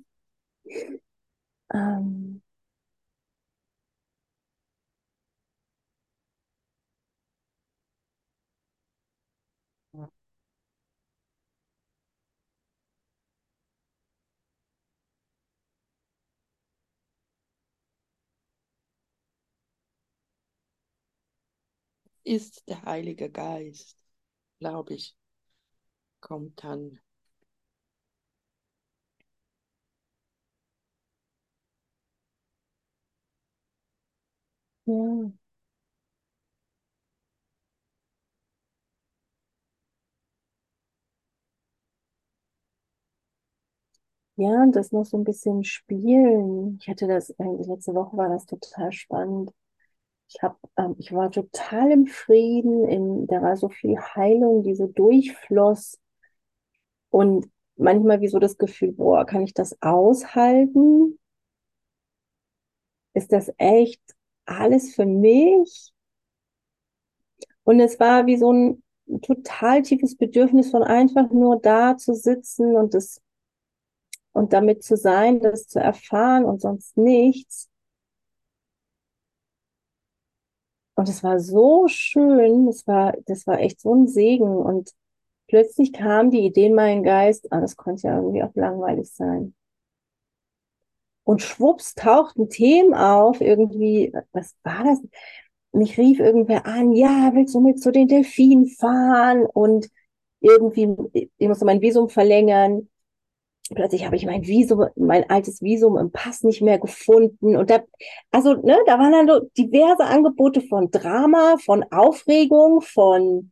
[1.75, 2.41] Ähm,
[22.33, 23.97] ist der Heilige Geist,
[24.61, 25.17] glaube ich,
[26.21, 27.01] kommt dann.
[34.87, 35.33] ja.
[44.37, 46.79] Ja, und das noch so ein bisschen spielen.
[46.81, 49.53] Ich hatte das, äh, letzte Woche war das total spannend.
[50.35, 54.75] Ich hab, ähm, ich war total im Frieden, in, da war so viel Heilung, die
[54.75, 55.99] so durchfloss.
[57.11, 61.19] Und manchmal wie so das Gefühl, boah, kann ich das aushalten?
[63.15, 64.01] Ist das echt
[64.47, 65.93] alles für mich?
[67.65, 68.83] Und es war wie so ein
[69.21, 73.21] total tiefes Bedürfnis von einfach nur da zu sitzen und das
[74.33, 77.69] und damit zu sein, das zu erfahren und sonst nichts.
[80.95, 84.57] Und es war so schön, das war, das war echt so ein Segen.
[84.57, 84.91] Und
[85.49, 89.55] plötzlich kam die Idee in meinen Geist, ah, das konnte ja irgendwie auch langweilig sein.
[91.25, 95.01] Und schwupps tauchten Themen auf, irgendwie, was war das?
[95.73, 99.47] Mich rief irgendwer an, ja, willst du mit zu den Delfinen fahren?
[99.47, 99.89] Und
[100.41, 100.89] irgendwie,
[101.39, 102.89] ich musste mein Visum verlängern
[103.75, 107.57] plötzlich habe ich mein Visum, mein altes Visum im Pass nicht mehr gefunden.
[107.57, 107.81] Und da,
[108.31, 113.51] also, ne, da waren dann so diverse Angebote von Drama, von Aufregung, von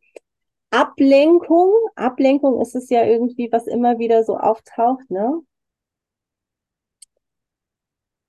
[0.71, 1.73] Ablenkung.
[1.95, 5.41] Ablenkung ist es ja irgendwie, was immer wieder so auftaucht, ne?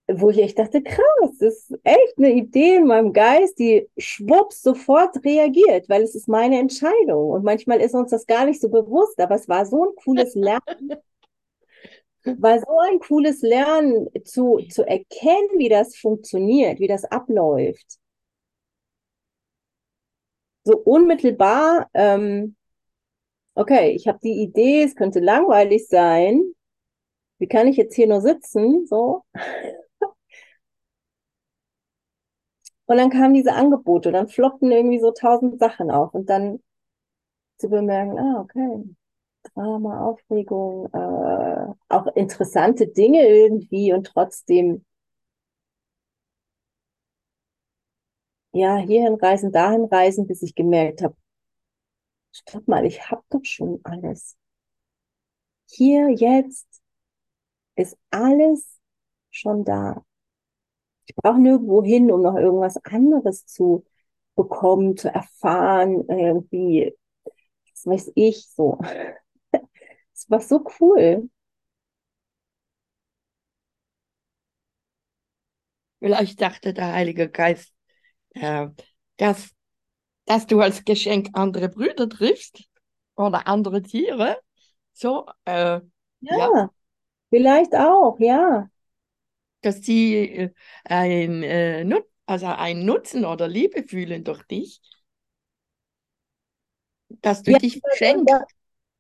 [0.08, 4.60] Wo ich echt dachte, krass, das ist echt eine Idee in meinem Geist, die schwupps
[4.62, 7.30] sofort reagiert, weil es ist meine Entscheidung.
[7.30, 10.34] Und manchmal ist uns das gar nicht so bewusst, aber es war so ein cooles
[10.36, 10.96] Lernen
[12.24, 17.98] war so ein cooles Lernen zu, zu erkennen, wie das funktioniert, wie das abläuft.
[20.64, 22.56] So unmittelbar, ähm,
[23.54, 26.42] okay, ich habe die Idee, es könnte langweilig sein.
[27.38, 28.86] Wie kann ich jetzt hier nur sitzen?
[28.86, 29.24] So.
[32.86, 36.60] Und dann kamen diese Angebote, dann flockten irgendwie so tausend Sachen auf und dann
[37.58, 38.84] zu bemerken, ah, okay,
[39.54, 44.84] Drama, Aufregung, äh, auch interessante Dinge irgendwie und trotzdem
[48.52, 51.16] ja, hierhin reisen, dahin reisen, bis ich gemerkt habe,
[52.30, 54.36] stopp mal, ich habe doch schon alles.
[55.66, 56.82] Hier, jetzt
[57.76, 58.80] ist alles
[59.30, 60.04] schon da.
[61.06, 63.84] Ich brauche nirgendwo hin, um noch irgendwas anderes zu
[64.36, 66.94] bekommen, zu erfahren, irgendwie,
[67.72, 68.78] was weiß ich, so.
[70.22, 71.28] Es war so cool.
[76.00, 77.72] Vielleicht dachte der Heilige Geist,
[78.32, 78.68] äh,
[79.18, 79.50] dass,
[80.26, 82.64] dass du als Geschenk andere Brüder triffst
[83.16, 84.38] oder andere Tiere.
[84.94, 85.80] So, äh,
[86.30, 86.70] Ja, ja,
[87.30, 88.68] vielleicht auch, ja.
[89.62, 90.50] dass sie äh,
[90.84, 94.80] ein, äh, Nut also einen Nutzen oder Liebe fühlen durch dich,
[97.22, 98.42] dass du Ja, dich schenkst.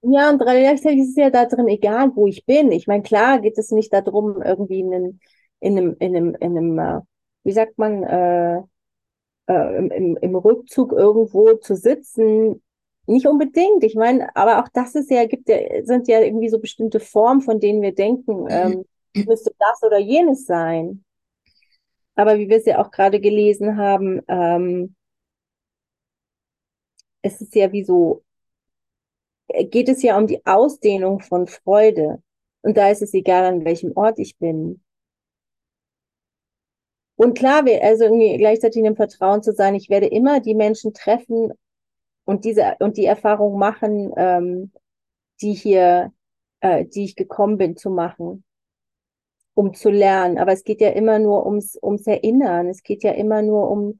[0.02, 2.72] Ja, und gleichzeitig ist es ja da drin egal, wo ich bin.
[2.72, 5.20] Ich meine, klar geht es nicht darum, irgendwie in einem,
[5.60, 7.00] in einem, in einem, in einem, äh,
[7.44, 8.62] wie sagt man, äh,
[9.46, 12.62] äh, im, im, im Rückzug irgendwo zu sitzen.
[13.06, 13.82] Nicht unbedingt.
[13.84, 17.40] Ich meine, aber auch das ist ja, gibt ja, sind ja irgendwie so bestimmte Formen,
[17.40, 18.84] von denen wir denken, ähm,
[19.14, 21.04] müsste das oder jenes sein.
[22.14, 24.94] Aber wie wir es ja auch gerade gelesen haben, ähm,
[27.22, 28.22] es ist ja wie so,
[29.70, 32.22] geht es ja um die Ausdehnung von Freude.
[32.62, 34.82] Und da ist es egal, an welchem Ort ich bin.
[37.16, 40.92] Und klar, also irgendwie gleichzeitig in dem Vertrauen zu sein, ich werde immer die Menschen
[40.92, 41.52] treffen
[42.24, 44.72] und diese und die Erfahrung machen, ähm,
[45.40, 46.12] die hier,
[46.60, 48.44] äh, die ich gekommen bin zu machen,
[49.54, 50.38] um zu lernen.
[50.38, 52.68] Aber es geht ja immer nur ums, ums Erinnern.
[52.68, 53.98] Es geht ja immer nur um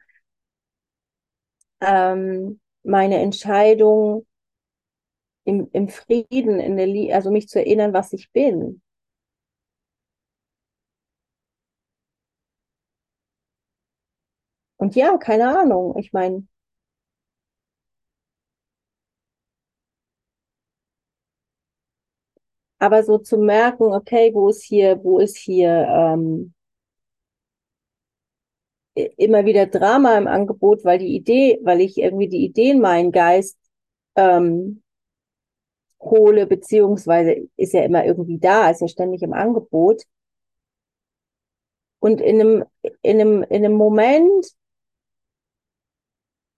[1.81, 4.27] ähm, meine Entscheidung
[5.45, 8.83] im, im Frieden, in der Lie also mich zu erinnern, was ich bin.
[14.77, 15.97] Und ja, keine Ahnung.
[15.99, 16.47] Ich meine,
[22.79, 26.53] aber so zu merken, okay, wo ist hier, wo ist hier ähm,
[28.95, 33.13] immer wieder Drama im Angebot, weil die Idee, weil ich irgendwie die Idee in meinen
[33.13, 33.59] Geist
[34.17, 34.82] ähm,
[36.03, 40.03] hole, beziehungsweise ist ja immer irgendwie da, ist ja ständig im Angebot.
[42.01, 42.65] Und in einem,
[43.03, 44.47] in einem, in einem Moment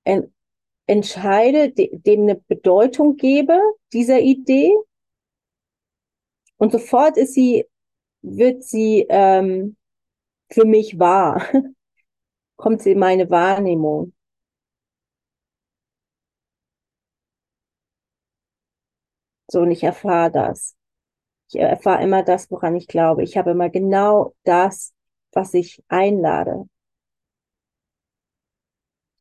[0.04, 0.32] en,
[0.86, 3.58] entscheide, de, dem eine Bedeutung gebe,
[3.92, 4.72] dieser Idee,
[6.56, 7.66] und sofort ist sie,
[8.22, 9.76] wird sie ähm,
[10.50, 11.46] für mich wahr,
[12.56, 14.13] kommt sie in meine Wahrnehmung.
[19.54, 20.74] So, und ich erfahre das.
[21.48, 23.22] Ich erfahre immer das, woran ich glaube.
[23.22, 24.92] Ich habe immer genau das,
[25.32, 26.68] was ich einlade.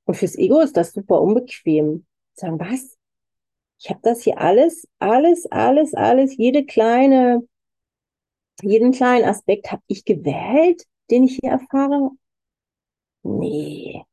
[0.05, 2.07] Und fürs Ego ist das super unbequem.
[2.33, 2.97] Sagen, was?
[3.79, 7.47] Ich habe das hier alles, alles, alles, alles, jede kleine,
[8.63, 12.09] jeden kleinen Aspekt habe ich gewählt, den ich hier erfahre?
[13.23, 14.05] Nee.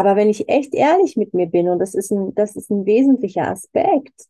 [0.00, 2.86] Aber wenn ich echt ehrlich mit mir bin, und das ist ein, das ist ein
[2.86, 4.28] wesentlicher Aspekt,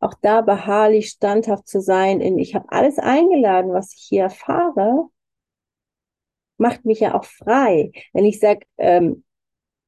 [0.00, 5.10] auch da beharrlich standhaft zu sein, in ich habe alles eingeladen, was ich hier erfahre,
[6.56, 7.92] macht mich ja auch frei.
[8.14, 9.22] Wenn ich sage, ähm,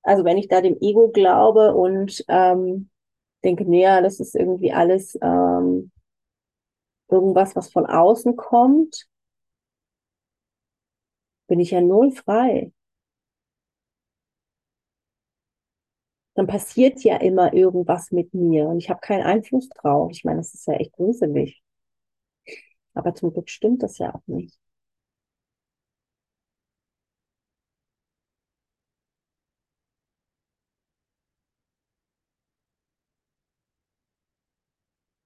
[0.02, 2.90] also wenn ich da dem Ego glaube und ähm,
[3.42, 5.90] denke, naja, das ist irgendwie alles ähm,
[7.08, 9.08] irgendwas, was von außen kommt,
[11.46, 12.72] bin ich ja null frei.
[16.38, 20.12] Dann passiert ja immer irgendwas mit mir und ich habe keinen Einfluss drauf.
[20.12, 21.60] Ich meine, das ist ja echt gruselig.
[22.92, 24.58] Aber zum Glück stimmt das ja auch nicht.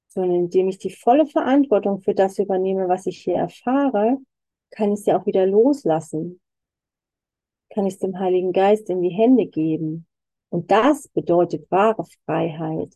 [0.09, 4.19] Sondern indem ich die volle Verantwortung für das übernehme, was ich hier erfahre,
[4.71, 6.41] kann ich es ja auch wieder loslassen.
[7.75, 10.07] Kann ich es dem Heiligen Geist in die Hände geben.
[10.53, 12.95] Und das bedeutet wahre Freiheit.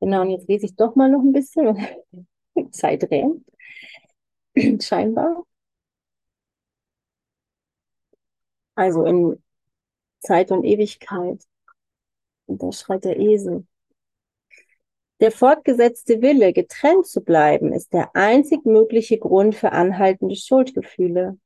[0.00, 1.76] Genau, und jetzt lese ich doch mal noch ein bisschen.
[2.72, 3.44] Zeit rennt.
[4.82, 5.44] Scheinbar.
[8.76, 9.42] Also in
[10.24, 11.42] Zeit und Ewigkeit.
[12.46, 13.66] Und da schreit der Esel.
[15.20, 21.38] Der fortgesetzte Wille, getrennt zu bleiben, ist der einzig mögliche Grund für anhaltende Schuldgefühle.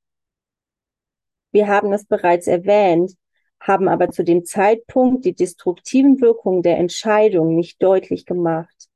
[1.53, 3.15] Wir haben es bereits erwähnt,
[3.61, 8.89] haben aber zu dem Zeitpunkt die destruktiven Wirkungen der Entscheidung nicht deutlich gemacht.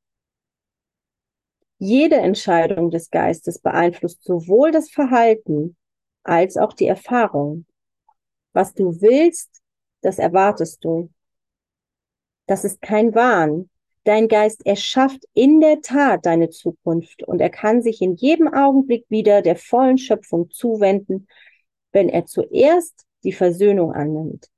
[1.78, 5.76] Jede Entscheidung des Geistes beeinflusst sowohl das Verhalten
[6.22, 7.66] als auch die Erfahrung.
[8.52, 9.61] Was du willst,
[10.02, 11.10] das erwartest du.
[12.46, 13.70] Das ist kein Wahn.
[14.04, 19.06] Dein Geist erschafft in der Tat deine Zukunft und er kann sich in jedem Augenblick
[19.08, 21.28] wieder der vollen Schöpfung zuwenden,
[21.92, 24.48] wenn er zuerst die Versöhnung annimmt.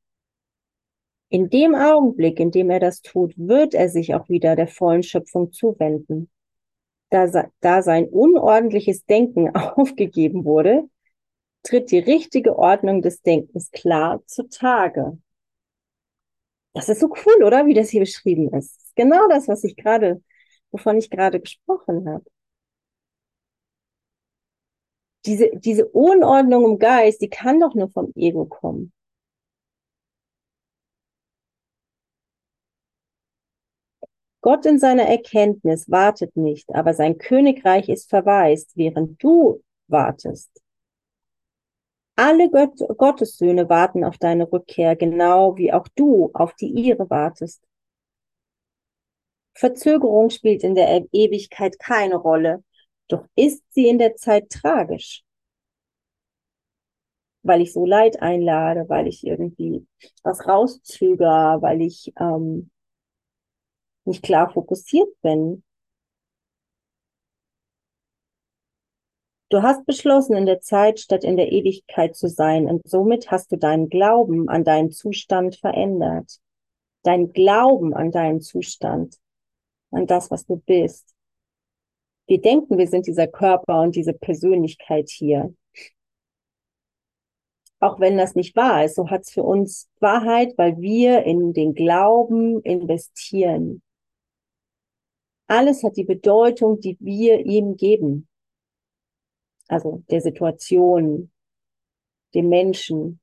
[1.28, 5.02] In dem Augenblick, in dem er das tut, wird er sich auch wieder der vollen
[5.02, 6.30] Schöpfung zuwenden.
[7.10, 10.88] Da, da sein unordentliches Denken aufgegeben wurde,
[11.62, 15.18] tritt die richtige Ordnung des Denkens klar zutage.
[16.74, 17.66] Das ist so cool, oder?
[17.66, 18.78] Wie das hier beschrieben ist.
[18.96, 20.22] Genau das, was ich gerade,
[20.70, 22.24] wovon ich gerade gesprochen habe.
[25.26, 28.92] Diese, diese Unordnung im Geist, die kann doch nur vom Ego kommen.
[34.42, 40.63] Gott in seiner Erkenntnis wartet nicht, aber sein Königreich ist verwaist, während du wartest.
[42.16, 47.62] Alle Gott Gottessöhne warten auf deine Rückkehr, genau wie auch du auf die ihre wartest.
[49.54, 52.62] Verzögerung spielt in der e-, Ewigkeit keine Rolle,
[53.08, 55.24] doch ist sie in der Zeit tragisch.
[57.42, 59.86] Weil ich so Leid einlade, weil ich irgendwie
[60.22, 62.70] was rauszöger, weil ich ähm,
[64.04, 65.63] nicht klar fokussiert bin,
[69.54, 73.52] Du hast beschlossen, in der Zeit statt in der Ewigkeit zu sein und somit hast
[73.52, 76.40] du deinen Glauben an deinen Zustand verändert.
[77.04, 79.14] Dein Glauben an deinen Zustand,
[79.92, 81.14] an das, was du bist.
[82.26, 85.54] Wir denken, wir sind dieser Körper und diese Persönlichkeit hier.
[87.78, 91.52] Auch wenn das nicht wahr ist, so hat es für uns Wahrheit, weil wir in
[91.52, 93.82] den Glauben investieren.
[95.46, 98.26] Alles hat die Bedeutung, die wir ihm geben
[99.68, 101.30] also der Situation,
[102.34, 103.20] dem Menschen,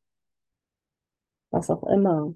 [1.52, 2.34] was auch immer.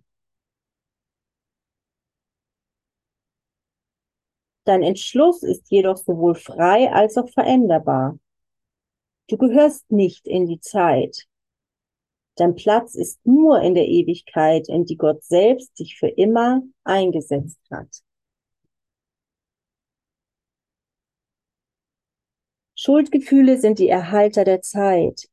[4.65, 8.17] Dein Entschluss ist jedoch sowohl frei als auch veränderbar.
[9.27, 11.27] Du gehörst nicht in die Zeit.
[12.35, 17.61] Dein Platz ist nur in der Ewigkeit, in die Gott selbst dich für immer eingesetzt
[17.71, 18.04] hat.
[22.85, 25.27] Schuldgefühle sind die Erhalter der Zeit.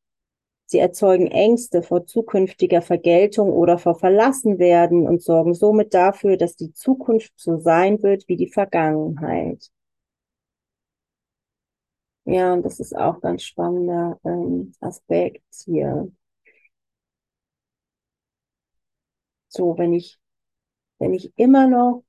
[0.64, 6.72] Sie erzeugen Ängste vor zukünftiger Vergeltung oder vor Verlassenwerden und sorgen somit dafür, dass die
[6.72, 9.70] Zukunft so sein wird wie die Vergangenheit.
[12.24, 16.10] Ja, und das ist auch ganz spannender ähm, Aspekt hier.
[19.48, 20.18] So, wenn ich,
[20.98, 22.02] wenn ich immer noch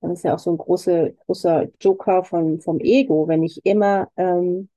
[0.00, 4.08] das ist ja auch so ein großer, großer Joker von, vom Ego, wenn ich immer
[4.16, 4.68] ähm,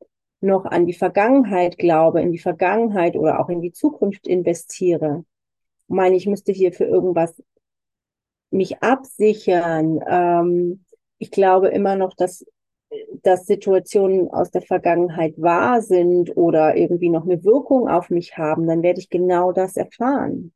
[0.41, 5.25] noch an die Vergangenheit glaube, in die Vergangenheit oder auch in die Zukunft investiere.
[5.87, 7.41] Meine, ich müsste hier für irgendwas
[8.51, 9.99] mich absichern.
[10.07, 10.85] Ähm,
[11.17, 12.45] ich glaube immer noch, dass,
[13.23, 18.67] dass Situationen aus der Vergangenheit wahr sind oder irgendwie noch eine Wirkung auf mich haben,
[18.67, 20.53] dann werde ich genau das erfahren.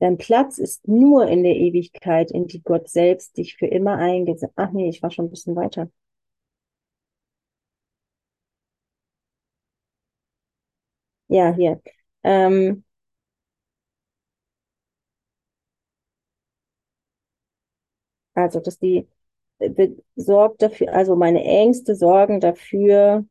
[0.00, 4.52] Dein Platz ist nur in der Ewigkeit, in die Gott selbst dich für immer eingesetzt.
[4.56, 5.88] Ach nee, ich war schon ein bisschen weiter.
[11.28, 11.80] Ja, hier.
[12.24, 12.84] Ähm,
[18.34, 19.06] also, dass die
[20.16, 23.24] sorgt dafür, also meine Ängste sorgen dafür,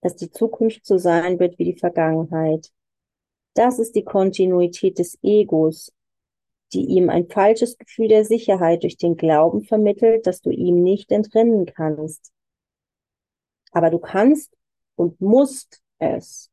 [0.00, 2.72] dass die Zukunft so sein wird wie die Vergangenheit.
[3.56, 5.90] Das ist die Kontinuität des Egos,
[6.74, 11.10] die ihm ein falsches Gefühl der Sicherheit durch den Glauben vermittelt, dass du ihm nicht
[11.10, 12.32] entrinnen kannst.
[13.72, 14.54] Aber du kannst
[14.94, 16.50] und musst es.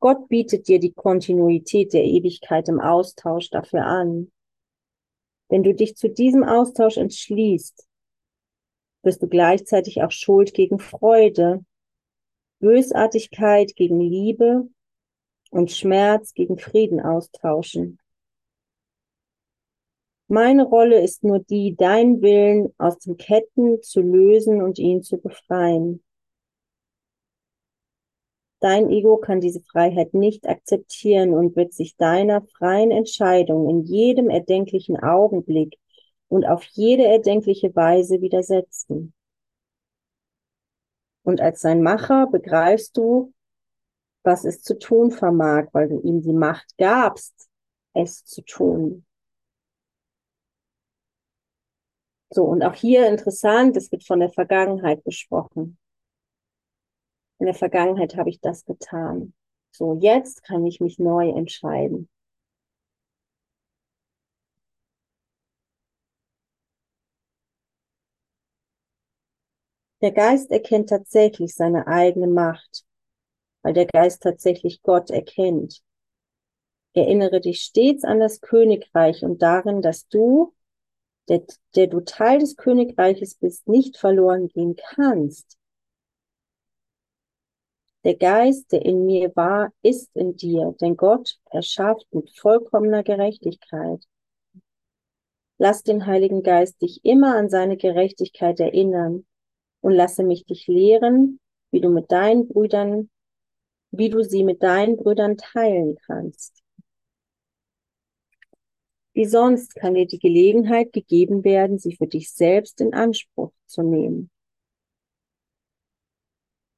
[0.00, 4.32] Gott bietet dir die Kontinuität der Ewigkeit im Austausch dafür an.
[5.50, 7.86] Wenn du dich zu diesem Austausch entschließt,
[9.02, 11.62] wirst du gleichzeitig auch Schuld gegen Freude,
[12.60, 14.70] Bösartigkeit gegen Liebe
[15.54, 18.00] und Schmerz gegen Frieden austauschen.
[20.26, 25.18] Meine Rolle ist nur die, deinen Willen aus den Ketten zu lösen und ihn zu
[25.18, 26.02] befreien.
[28.58, 34.30] Dein Ego kann diese Freiheit nicht akzeptieren und wird sich deiner freien Entscheidung in jedem
[34.30, 35.78] erdenklichen Augenblick
[36.28, 39.12] und auf jede erdenkliche Weise widersetzen.
[41.22, 43.33] Und als sein Macher begreifst du,
[44.24, 47.48] was es zu tun vermag, weil du ihm die Macht gabst,
[47.92, 49.04] es zu tun.
[52.30, 55.78] So, und auch hier interessant, es wird von der Vergangenheit gesprochen.
[57.38, 59.34] In der Vergangenheit habe ich das getan.
[59.70, 62.08] So, jetzt kann ich mich neu entscheiden.
[70.00, 72.84] Der Geist erkennt tatsächlich seine eigene Macht,
[73.64, 75.82] weil der Geist tatsächlich Gott erkennt.
[76.92, 80.54] Erinnere dich stets an das Königreich und darin, dass du,
[81.28, 81.42] der,
[81.74, 85.56] der du Teil des Königreiches bist, nicht verloren gehen kannst.
[88.04, 94.04] Der Geist, der in mir war, ist in dir, denn Gott erschafft mit vollkommener Gerechtigkeit.
[95.56, 99.24] Lass den Heiligen Geist dich immer an seine Gerechtigkeit erinnern
[99.80, 101.40] und lasse mich dich lehren,
[101.70, 103.08] wie du mit deinen Brüdern,
[103.98, 106.62] wie du sie mit deinen Brüdern teilen kannst.
[109.12, 113.82] Wie sonst kann dir die Gelegenheit gegeben werden, sie für dich selbst in Anspruch zu
[113.82, 114.30] nehmen.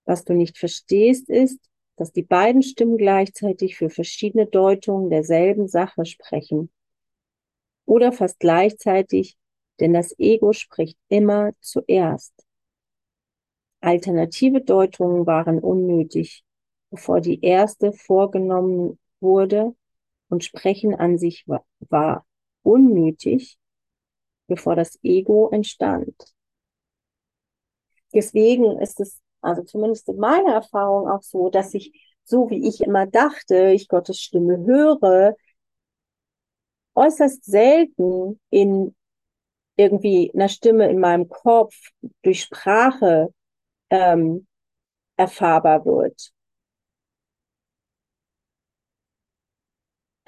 [0.05, 1.59] Was du nicht verstehst, ist,
[1.97, 6.71] dass die beiden Stimmen gleichzeitig für verschiedene Deutungen derselben Sache sprechen.
[7.87, 9.37] Oder fast gleichzeitig,
[9.81, 12.35] denn das Ego spricht immer zuerst.
[13.81, 16.45] Alternative Deutungen waren unnötig,
[16.91, 19.75] bevor die erste vorgenommen wurde
[20.29, 22.27] und Sprechen an sich war,
[22.63, 23.59] unnötig,
[24.49, 26.15] bevor das Ego entstand.
[28.15, 31.93] Deswegen ist es, also zumindest in meiner Erfahrung auch so, dass ich,
[32.25, 35.37] so wie ich immer dachte, ich Gottes Stimme höre,
[36.95, 38.95] äußerst selten in
[39.77, 41.75] irgendwie einer Stimme in meinem Kopf
[42.23, 43.33] durch Sprache
[43.91, 44.47] ähm,
[45.17, 46.33] erfahrbar wird.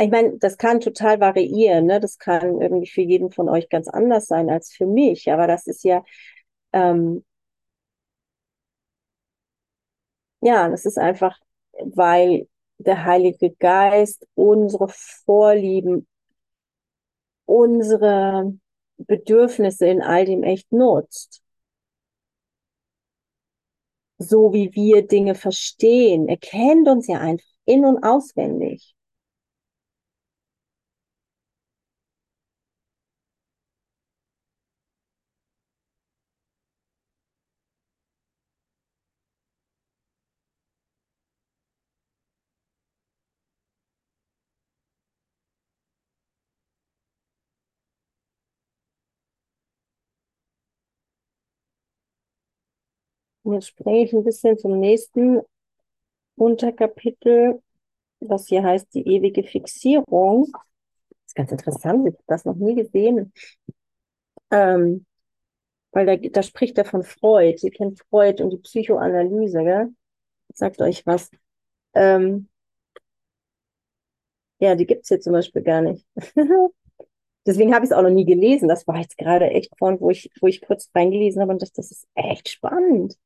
[0.01, 1.99] Ich meine, das kann total variieren, ne?
[2.01, 5.67] Das kann irgendwie für jeden von euch ganz anders sein als für mich, aber das
[5.67, 6.05] ist ja,
[6.73, 7.25] ähm,
[10.41, 11.39] ja, das ist einfach,
[11.95, 16.07] weil der Heilige Geist unsere Vorlieben,
[17.47, 18.55] unsere
[18.99, 21.43] Bedürfnisse in all dem echt nutzt
[24.19, 26.29] so wie wir Dinge verstehen.
[26.29, 28.95] Er kennt uns ja einfach in- und auswendig.
[53.49, 55.41] Und jetzt springe ich ein bisschen zum nächsten
[56.37, 57.63] Unterkapitel,
[58.21, 60.53] was hier heißt die ewige Fixierung.
[60.53, 63.33] Das ist ganz interessant, ich habe das noch nie gesehen.
[64.51, 65.07] Ähm,
[65.93, 67.61] weil da, da spricht er von Freud.
[67.63, 69.95] Ihr kennt Freud und die Psychoanalyse, gell?
[70.53, 71.31] Sagt euch was.
[71.95, 72.51] Ähm,
[74.59, 76.07] ja, die gibt's hier zum Beispiel gar nicht.
[77.47, 78.69] Deswegen habe ich es auch noch nie gelesen.
[78.69, 81.77] Das war jetzt gerade echt von, wo ich, wo ich kurz reingelesen habe und dachte,
[81.77, 83.17] das ist echt spannend.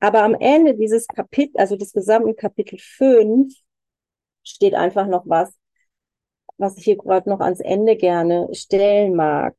[0.00, 3.54] Aber am Ende dieses Kapitel, also des gesamten Kapitel 5,
[4.44, 5.54] steht einfach noch was,
[6.56, 9.54] was ich hier gerade noch ans Ende gerne stellen mag.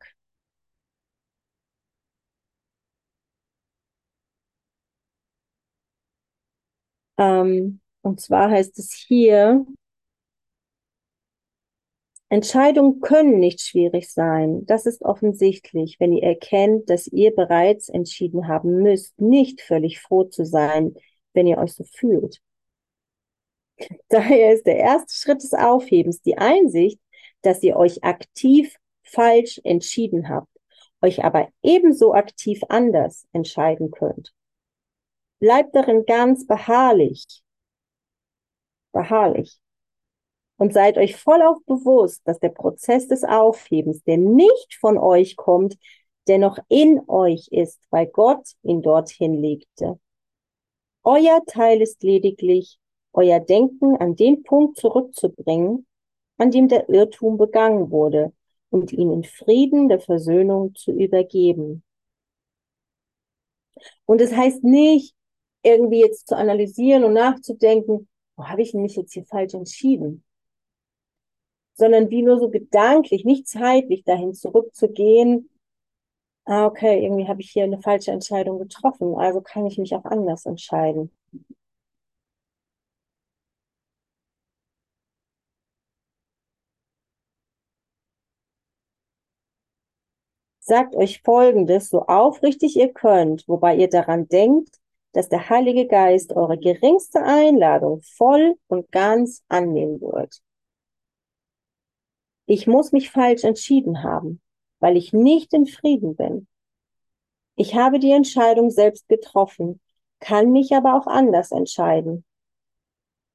[7.18, 9.66] Ähm, und zwar heißt es hier,
[12.34, 14.66] Entscheidungen können nicht schwierig sein.
[14.66, 20.24] Das ist offensichtlich, wenn ihr erkennt, dass ihr bereits entschieden haben müsst, nicht völlig froh
[20.24, 20.96] zu sein,
[21.34, 22.42] wenn ihr euch so fühlt.
[24.10, 27.00] Daher ist der erste Schritt des Aufhebens die Einsicht,
[27.44, 30.50] dass ihr euch aktiv falsch entschieden habt,
[31.04, 34.34] euch aber ebenso aktiv anders entscheiden könnt.
[35.38, 37.44] Bleibt darin ganz beharrlich,
[38.92, 39.60] beharrlich
[40.58, 45.78] und seid euch vollauf bewusst, dass der Prozess des Aufhebens, der nicht von euch kommt,
[46.28, 50.00] dennoch in euch ist, weil Gott ihn dorthin legte.
[51.04, 52.80] Euer Teil ist lediglich,
[53.12, 55.86] euer Denken an den Punkt zurückzubringen,
[56.38, 58.34] an dem der Irrtum begangen wurde
[58.70, 61.84] und ihn in Frieden der Versöhnung zu übergeben.
[64.06, 65.16] Und es das heißt nicht,
[65.62, 70.24] irgendwie jetzt zu analysieren und nachzudenken, wo habe ich mich jetzt hier falsch entschieden?
[71.76, 75.50] Sondern wie nur so gedanklich, nicht zeitlich dahin zurückzugehen,
[76.46, 80.06] ah, okay, irgendwie habe ich hier eine falsche Entscheidung getroffen, also kann ich mich auch
[80.06, 81.12] anders entscheiden.
[90.66, 94.80] Sagt euch Folgendes, so aufrichtig ihr könnt, wobei ihr daran denkt,
[95.12, 100.42] dass der Heilige Geist eure geringste Einladung voll und ganz annehmen wird.
[102.56, 104.40] Ich muss mich falsch entschieden haben,
[104.80, 106.46] weil ich nicht in Frieden bin.
[107.56, 109.82] Ich habe die Entscheidung selbst getroffen,
[110.20, 112.24] kann mich aber auch anders entscheiden.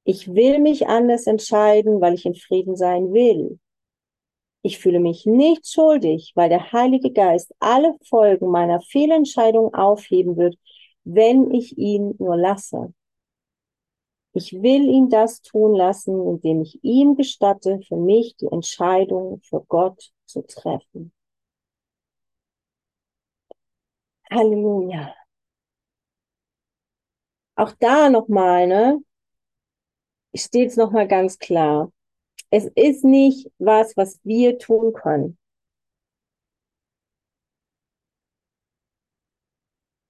[0.05, 3.59] Ich will mich anders entscheiden, weil ich in Frieden sein will.
[4.61, 10.57] Ich fühle mich nicht schuldig, weil der Heilige Geist alle Folgen meiner Fehlentscheidung aufheben wird,
[11.03, 12.93] wenn ich ihn nur lasse.
[14.33, 19.61] Ich will ihn das tun lassen, indem ich ihm gestatte, für mich die Entscheidung für
[19.67, 21.11] Gott zu treffen.
[24.31, 25.15] Halleluja.
[27.55, 29.03] Auch da nochmal, ne?
[30.35, 31.91] Steht es nochmal ganz klar.
[32.51, 35.37] Es ist nicht was, was wir tun können.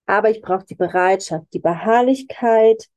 [0.06, 2.90] Aber ich brauche die Bereitschaft, die Beharrlichkeit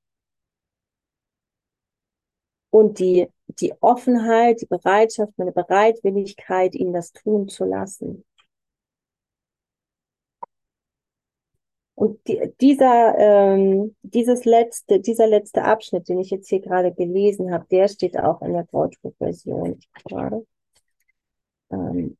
[2.72, 3.28] und die,
[3.60, 8.24] die Offenheit, die Bereitschaft, meine Bereitwilligkeit, ihn das tun zu lassen.
[11.94, 17.52] Und die, dieser, ähm, dieses letzte, dieser letzte Abschnitt, den ich jetzt hier gerade gelesen
[17.52, 20.46] habe, der steht auch in der Deutschbuchversion gerade.
[21.70, 22.16] Ähm,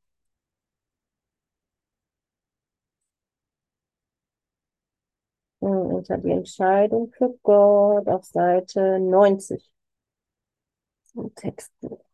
[5.59, 9.72] unter die Entscheidung für Gott auf Seite 90
[11.15, 12.05] im Textbuch.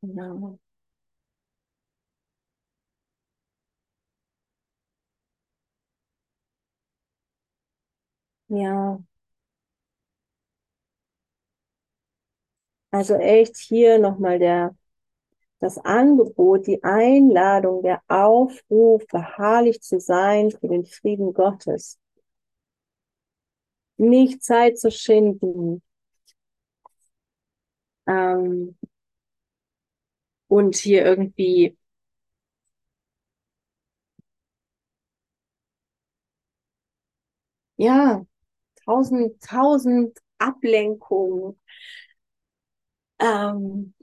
[0.00, 0.58] Genau.
[8.48, 8.98] Ja.
[12.90, 14.74] Also echt hier nochmal der,
[15.64, 21.98] das Angebot, die Einladung, der Aufruf, beharrlich zu sein für den Frieden Gottes.
[23.96, 25.82] Nicht Zeit zu schinden.
[28.06, 28.76] Ähm,
[30.48, 31.76] und hier irgendwie
[37.76, 38.24] ja,
[38.84, 41.58] tausend, tausend Ablenkungen.
[43.18, 43.94] Ähm,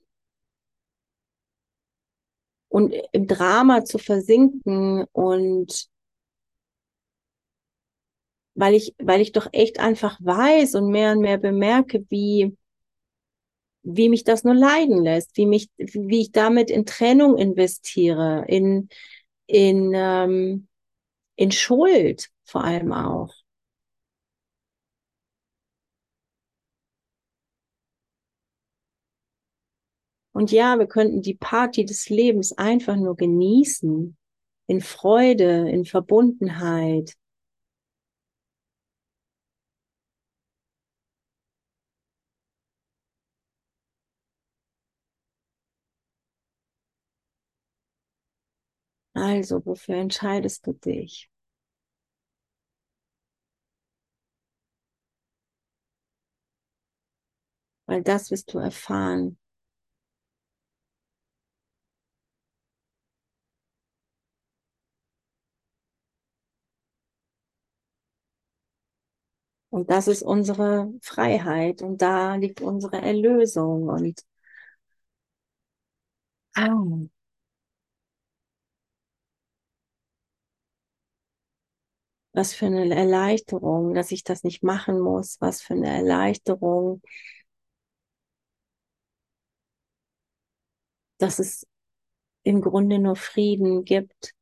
[2.71, 5.89] und im Drama zu versinken und
[8.55, 12.55] weil ich, weil ich doch echt einfach weiß und mehr und mehr bemerke, wie,
[13.83, 18.87] wie mich das nur leiden lässt, wie mich, wie ich damit in Trennung investiere, in,
[19.47, 20.67] in, ähm,
[21.35, 23.33] in Schuld vor allem auch.
[30.33, 34.17] Und ja, wir könnten die Party des Lebens einfach nur genießen,
[34.67, 37.15] in Freude, in Verbundenheit.
[49.13, 51.29] Also, wofür entscheidest du dich?
[57.85, 59.37] Weil das wirst du erfahren.
[69.71, 74.21] Und das ist unsere Freiheit und da liegt unsere Erlösung und
[76.57, 77.09] oh.
[82.33, 87.01] was für eine Erleichterung, dass ich das nicht machen muss, was für eine Erleichterung,
[91.19, 91.65] dass es
[92.43, 94.33] im Grunde nur Frieden gibt,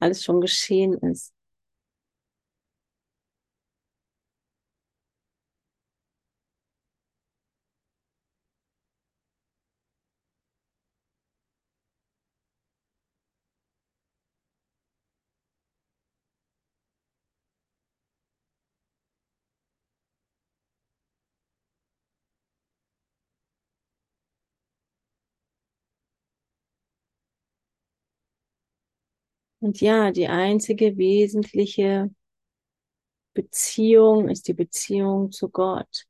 [0.00, 1.32] alles schon geschehen ist.
[29.60, 32.10] Und ja, die einzige wesentliche
[33.34, 36.04] Beziehung ist die Beziehung zu Gott.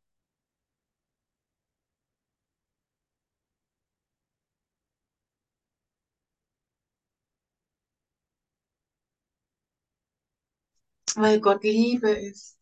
[11.17, 12.57] Weil Gott Liebe ist.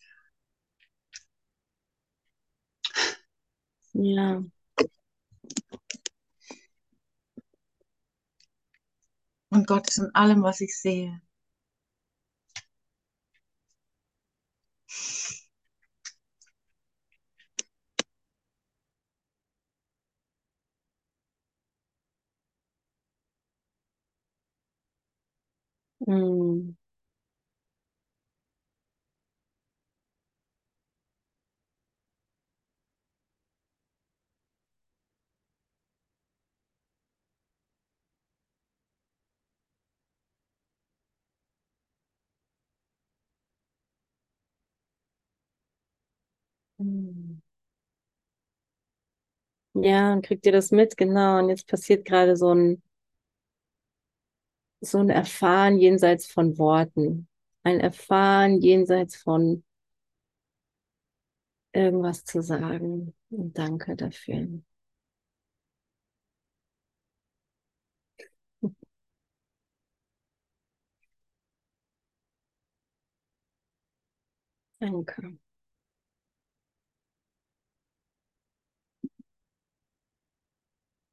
[3.95, 4.43] Ja.
[9.51, 11.21] Und Gott ist in allem, was ich sehe.
[26.07, 26.77] Mm.
[46.79, 47.41] Mm.
[49.75, 50.97] Ja, und kriegt ihr das mit?
[50.97, 51.39] Genau.
[51.39, 52.83] Und jetzt passiert gerade so ein,
[54.81, 57.29] so ein Erfahren jenseits von Worten.
[57.63, 59.65] Ein Erfahren jenseits von
[61.73, 63.15] irgendwas zu sagen.
[63.31, 64.49] Und danke dafür.
[74.81, 75.37] Danke.